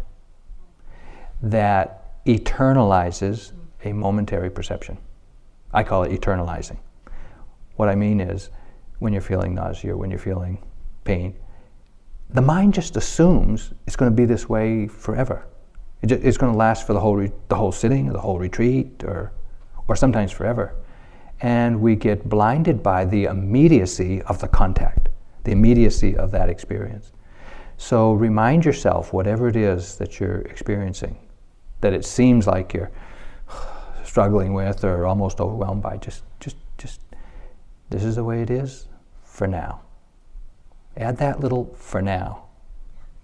that 1.42 2.24
eternalizes 2.26 3.52
a 3.84 3.92
momentary 3.92 4.50
perception. 4.50 4.98
I 5.72 5.82
call 5.82 6.02
it 6.04 6.12
eternalizing. 6.12 6.78
What 7.76 7.88
I 7.88 7.94
mean 7.94 8.20
is, 8.20 8.50
when 8.98 9.12
you're 9.12 9.22
feeling 9.22 9.54
nausea, 9.54 9.96
when 9.96 10.10
you're 10.10 10.18
feeling 10.18 10.62
pain, 11.04 11.34
the 12.30 12.42
mind 12.42 12.74
just 12.74 12.96
assumes 12.96 13.72
it's 13.86 13.96
going 13.96 14.10
to 14.10 14.16
be 14.16 14.26
this 14.26 14.48
way 14.48 14.86
forever. 14.86 15.46
It 16.02 16.08
ju- 16.08 16.20
it's 16.22 16.36
going 16.36 16.52
to 16.52 16.58
last 16.58 16.86
for 16.86 16.92
the 16.92 17.00
whole, 17.00 17.16
re- 17.16 17.32
the 17.48 17.54
whole 17.54 17.72
sitting, 17.72 18.12
the 18.12 18.20
whole 18.20 18.38
retreat, 18.38 19.02
or, 19.04 19.32
or 19.86 19.96
sometimes 19.96 20.30
forever. 20.32 20.74
And 21.40 21.80
we 21.80 21.94
get 21.94 22.28
blinded 22.28 22.82
by 22.82 23.04
the 23.04 23.24
immediacy 23.24 24.20
of 24.22 24.40
the 24.40 24.48
contact, 24.48 25.08
the 25.44 25.52
immediacy 25.52 26.16
of 26.16 26.30
that 26.32 26.48
experience. 26.50 27.12
So 27.78 28.12
remind 28.12 28.64
yourself, 28.64 29.12
whatever 29.12 29.46
it 29.48 29.54
is 29.56 29.96
that 29.96 30.18
you're 30.18 30.40
experiencing, 30.42 31.16
that 31.80 31.92
it 31.92 32.04
seems 32.04 32.46
like 32.46 32.74
you're 32.74 32.90
struggling 34.04 34.52
with 34.52 34.84
or 34.84 35.06
almost 35.06 35.40
overwhelmed 35.40 35.80
by, 35.80 35.96
just, 35.96 36.24
just, 36.40 36.56
just, 36.76 37.00
this 37.88 38.02
is 38.02 38.16
the 38.16 38.24
way 38.24 38.42
it 38.42 38.50
is 38.50 38.88
for 39.22 39.46
now. 39.46 39.80
Add 40.96 41.18
that 41.18 41.38
little 41.38 41.72
for 41.76 42.02
now 42.02 42.46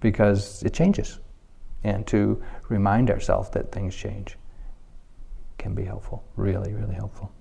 because 0.00 0.62
it 0.62 0.72
changes. 0.72 1.18
And 1.82 2.06
to 2.06 2.40
remind 2.68 3.10
ourselves 3.10 3.50
that 3.50 3.72
things 3.72 3.94
change 3.94 4.38
can 5.58 5.74
be 5.74 5.84
helpful, 5.84 6.22
really, 6.36 6.72
really 6.72 6.94
helpful. 6.94 7.32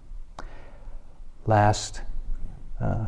Last 1.45 2.01
uh, 2.81 3.05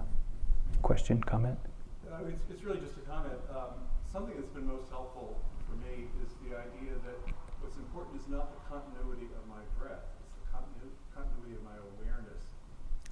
question, 0.83 1.23
comment? 1.23 1.57
Uh, 2.05 2.17
it's, 2.29 2.45
it's 2.51 2.63
really 2.63 2.79
just 2.79 2.95
a 2.97 3.05
comment. 3.09 3.33
Um, 3.51 3.75
something 4.11 4.35
that's 4.35 4.51
been 4.55 4.67
most 4.67 4.87
helpful 4.91 5.35
for 5.67 5.75
me 5.83 6.07
is 6.23 6.31
the 6.47 6.55
idea 6.55 6.95
that 7.03 7.17
what's 7.59 7.75
important 7.75 8.15
is 8.15 8.27
not 8.31 8.47
the 8.55 8.61
continuity 8.71 9.27
of 9.35 9.43
my 9.51 9.59
breath, 9.75 10.03
it's 10.23 10.35
the 10.39 10.47
continu- 10.55 10.95
continuity 11.11 11.59
of 11.59 11.63
my 11.67 11.75
awareness 11.99 12.43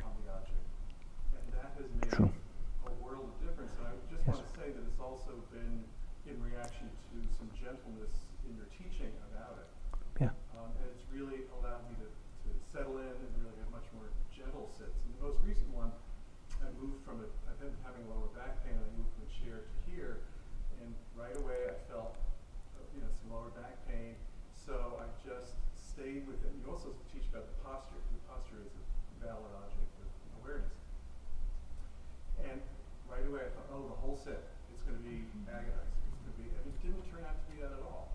on 0.04 0.16
the 0.24 0.32
object. 0.32 0.64
And 1.36 1.44
that 1.60 1.76
has 1.76 1.88
made 2.00 2.12
True. 2.16 2.32
a 2.88 2.94
world 3.04 3.28
of 3.28 3.36
difference. 3.44 3.76
And 3.80 3.91
I 3.91 3.96
just 4.08 4.24
Yes. 4.24 4.32
want 4.32 4.48
to 4.48 4.52
say 4.56 4.68
that 4.72 4.84
it's 4.88 5.00
also 5.04 5.36
been 5.52 5.84
in 6.28 6.39
reaction 6.39 6.88
to 6.88 7.16
some 7.36 7.52
gentleness 7.52 8.16
in 8.48 8.56
your 8.56 8.68
teaching 8.72 9.12
about 9.32 9.60
it. 9.60 9.68
Yeah. 10.24 10.32
Um, 10.56 10.72
and 10.80 10.88
it's 10.88 11.04
really 11.12 11.44
allowed 11.60 11.84
me 11.91 12.00
to, 12.00 12.08
to 12.08 12.50
settle 12.72 12.96
in 13.04 13.12
and 13.12 13.30
really 13.44 13.60
have 13.60 13.72
much 13.76 13.88
more 13.91 14.08
gentle 14.32 14.72
sits. 14.72 14.96
And 15.04 15.12
the 15.20 15.28
most 15.28 15.44
recent 15.44 15.68
one, 15.76 15.91
I 16.64 16.72
moved 16.80 17.04
from 17.04 17.20
a, 17.20 17.28
I've 17.52 17.60
been 17.60 17.76
having 17.84 18.08
lower 18.08 18.32
back 18.32 18.64
pain, 18.64 18.80
I 18.80 18.88
moved 18.96 19.12
from 19.20 19.28
a 19.28 19.32
chair 19.36 19.68
to 19.68 19.76
here, 19.91 20.24
and 20.80 20.96
right 21.20 21.36
away 21.44 21.68
I 21.68 21.76
felt, 21.91 22.16
uh, 22.80 22.88
you 22.96 23.04
know, 23.04 23.12
some 23.20 23.36
lower 23.36 23.52
back 23.60 23.76
pain. 23.91 24.16
So 24.56 24.96
I 25.04 25.12
just 25.20 25.60
stayed 25.76 26.24
with 26.24 26.39
it. 26.48 26.56
You 26.56 26.72
also 26.72 26.96
teach 27.12 27.28
about 27.36 27.52
the 27.52 27.58
posture. 27.68 28.00
The 28.00 28.24
posture 28.32 28.64
is 28.64 28.72
a 28.72 28.84
valid 29.28 29.52
object 29.60 29.91
of 30.00 30.08
awareness. 30.39 30.72
And 32.48 32.60
right 33.08 33.24
away 33.28 33.46
I 33.48 33.50
thought, 33.54 33.70
oh, 33.76 33.86
the 33.91 34.00
whole 34.02 34.18
set, 34.18 34.41
it's 34.74 34.84
going 34.84 34.98
to 34.98 35.06
be 35.06 35.24
agonizing. 35.48 36.00
It's 36.12 36.20
going 36.26 36.36
to 36.36 36.39
be, 36.41 36.48
and 36.52 36.64
it 36.68 36.78
didn't 36.82 37.06
turn 37.12 37.24
out 37.28 37.38
to 37.38 37.46
be 37.54 37.62
that 37.62 37.72
at 37.72 37.84
all. 37.86 38.12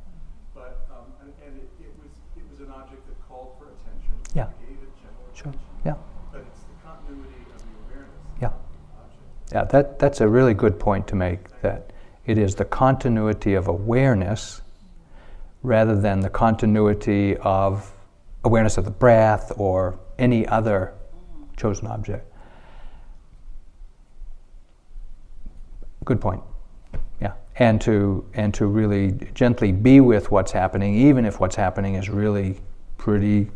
But 0.52 0.84
um, 0.90 1.14
and, 1.22 1.30
and 1.46 1.52
it, 1.62 1.70
it 1.78 1.92
was 2.02 2.10
it 2.34 2.42
was 2.50 2.58
an 2.60 2.72
object 2.74 3.06
that 3.06 3.16
called 3.30 3.54
for 3.60 3.70
attention. 3.70 4.12
Yeah. 4.34 4.50
Gave 4.58 4.80
it 4.82 4.90
general 4.98 5.28
Sure. 5.32 5.54
attention. 5.54 5.70
Yeah. 5.86 5.96
But 6.34 6.42
it's 6.50 6.66
the 6.66 6.76
continuity 6.82 7.46
of 7.54 7.60
the 7.62 7.74
awareness. 7.86 8.18
Yeah. 8.42 8.50
of 8.50 8.58
the 8.58 8.82
object. 9.06 9.47
Yeah, 9.58 9.64
that, 9.64 9.98
that's 9.98 10.20
a 10.20 10.28
really 10.28 10.54
good 10.54 10.78
point 10.78 11.08
to 11.08 11.16
make, 11.16 11.60
that 11.62 11.92
it 12.26 12.38
is 12.38 12.54
the 12.54 12.64
continuity 12.64 13.54
of 13.54 13.66
awareness 13.66 14.62
rather 15.64 16.00
than 16.00 16.20
the 16.20 16.30
continuity 16.30 17.36
of 17.38 17.92
awareness 18.44 18.78
of 18.78 18.84
the 18.84 18.92
breath 18.92 19.50
or 19.56 19.98
any 20.16 20.46
other 20.46 20.94
chosen 21.56 21.88
object. 21.88 22.24
Good 26.04 26.20
point. 26.20 26.42
Yeah, 27.20 27.32
and 27.56 27.80
to 27.80 28.24
and 28.34 28.54
to 28.54 28.66
really 28.66 29.18
gently 29.34 29.72
be 29.72 29.98
with 29.98 30.30
what's 30.30 30.52
happening, 30.52 30.94
even 30.94 31.24
if 31.24 31.40
what's 31.40 31.56
happening 31.56 31.96
is 31.96 32.08
really 32.08 32.60
pretty 32.96 33.50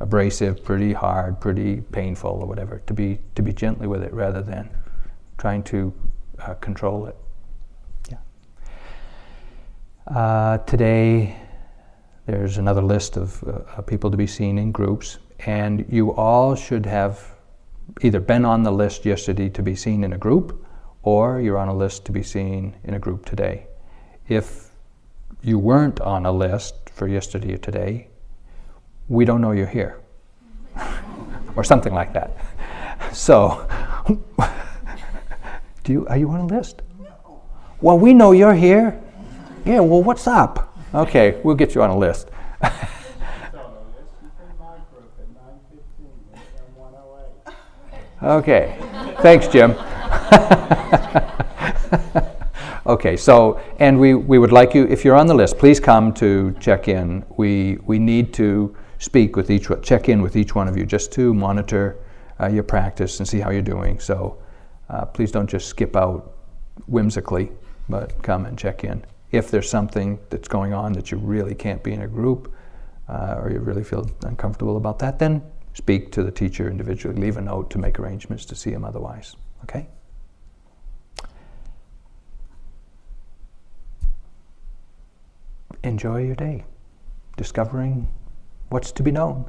abrasive, 0.00 0.64
pretty 0.64 0.92
hard, 0.92 1.40
pretty 1.40 1.82
painful, 1.92 2.30
or 2.30 2.46
whatever. 2.46 2.82
To 2.88 2.92
be 2.92 3.20
to 3.36 3.42
be 3.42 3.52
gently 3.52 3.86
with 3.86 4.02
it 4.02 4.12
rather 4.12 4.42
than 4.42 4.68
trying 5.38 5.62
to 5.64 5.92
uh, 6.38 6.54
control 6.54 7.06
it. 7.06 7.16
Yeah. 8.10 8.18
Uh, 10.06 10.58
today, 10.58 11.36
there's 12.26 12.58
another 12.58 12.82
list 12.82 13.16
of 13.16 13.42
uh, 13.44 13.82
people 13.82 14.10
to 14.10 14.16
be 14.16 14.26
seen 14.26 14.58
in 14.58 14.72
groups, 14.72 15.18
and 15.40 15.84
you 15.88 16.12
all 16.12 16.54
should 16.54 16.86
have 16.86 17.36
either 18.02 18.20
been 18.20 18.44
on 18.44 18.62
the 18.62 18.70
list 18.70 19.04
yesterday 19.04 19.48
to 19.48 19.62
be 19.62 19.76
seen 19.76 20.04
in 20.04 20.12
a 20.12 20.18
group, 20.18 20.64
or 21.02 21.40
you're 21.40 21.58
on 21.58 21.68
a 21.68 21.74
list 21.74 22.04
to 22.06 22.12
be 22.12 22.22
seen 22.22 22.74
in 22.84 22.94
a 22.94 22.98
group 22.98 23.24
today. 23.24 23.66
If 24.28 24.70
you 25.42 25.58
weren't 25.58 26.00
on 26.00 26.26
a 26.26 26.32
list 26.32 26.90
for 26.90 27.06
yesterday 27.06 27.54
or 27.54 27.58
today, 27.58 28.08
we 29.08 29.24
don't 29.24 29.40
know 29.40 29.52
you're 29.52 29.66
here, 29.66 30.00
or 31.56 31.62
something 31.62 31.94
like 31.94 32.12
that. 32.12 32.36
So, 33.12 33.66
do 35.86 35.92
you 35.92 36.06
are 36.08 36.16
you 36.16 36.28
on 36.30 36.40
a 36.40 36.46
list? 36.46 36.82
Well, 37.80 37.98
we 37.98 38.12
know 38.12 38.32
you're 38.32 38.54
here. 38.54 39.00
Yeah. 39.64 39.80
Well, 39.80 40.02
what's 40.02 40.26
up? 40.26 40.76
Okay, 40.92 41.40
we'll 41.44 41.54
get 41.54 41.74
you 41.74 41.82
on 41.82 41.90
a 41.90 41.98
list. 41.98 42.28
Okay. 48.22 48.74
Thanks, 49.20 49.46
Jim. 49.46 49.72
okay, 52.86 53.14
so, 53.14 53.60
and 53.78 54.00
we, 54.00 54.14
we 54.14 54.38
would 54.38 54.52
like 54.52 54.74
you, 54.74 54.86
if 54.86 55.04
you're 55.04 55.14
on 55.16 55.26
the 55.26 55.34
list, 55.34 55.58
please 55.58 55.78
come 55.78 56.14
to 56.14 56.56
check 56.58 56.88
in. 56.88 57.24
We, 57.36 57.76
we 57.84 57.98
need 57.98 58.32
to 58.34 58.74
speak 58.98 59.36
with 59.36 59.50
each, 59.50 59.68
check 59.82 60.08
in 60.08 60.22
with 60.22 60.34
each 60.34 60.54
one 60.54 60.66
of 60.66 60.78
you 60.78 60.86
just 60.86 61.12
to 61.12 61.34
monitor 61.34 61.98
uh, 62.40 62.48
your 62.48 62.62
practice 62.62 63.20
and 63.20 63.28
see 63.28 63.38
how 63.38 63.50
you're 63.50 63.60
doing. 63.60 64.00
So 64.00 64.38
uh, 64.88 65.04
please 65.06 65.32
don't 65.32 65.48
just 65.48 65.68
skip 65.68 65.96
out 65.96 66.32
whimsically, 66.86 67.50
but 67.88 68.22
come 68.22 68.46
and 68.46 68.58
check 68.58 68.84
in. 68.84 69.04
If 69.32 69.50
there's 69.50 69.68
something 69.68 70.18
that's 70.30 70.48
going 70.48 70.72
on 70.72 70.92
that 70.92 71.10
you 71.10 71.18
really 71.18 71.54
can't 71.54 71.82
be 71.82 71.92
in 71.92 72.02
a 72.02 72.08
group, 72.08 72.52
uh, 73.08 73.36
or 73.38 73.50
you 73.50 73.60
really 73.60 73.84
feel 73.84 74.08
uncomfortable 74.22 74.76
about 74.76 74.98
that, 75.00 75.18
then 75.18 75.42
speak 75.74 76.10
to 76.12 76.22
the 76.22 76.30
teacher 76.30 76.70
individually. 76.70 77.20
Leave 77.20 77.36
a 77.36 77.40
note 77.40 77.70
to 77.70 77.78
make 77.78 77.98
arrangements 77.98 78.44
to 78.46 78.54
see 78.54 78.70
him 78.70 78.84
otherwise. 78.84 79.36
Okay? 79.64 79.88
Enjoy 85.82 86.22
your 86.22 86.34
day, 86.34 86.64
discovering 87.36 88.08
what's 88.70 88.90
to 88.92 89.02
be 89.02 89.12
known. 89.12 89.48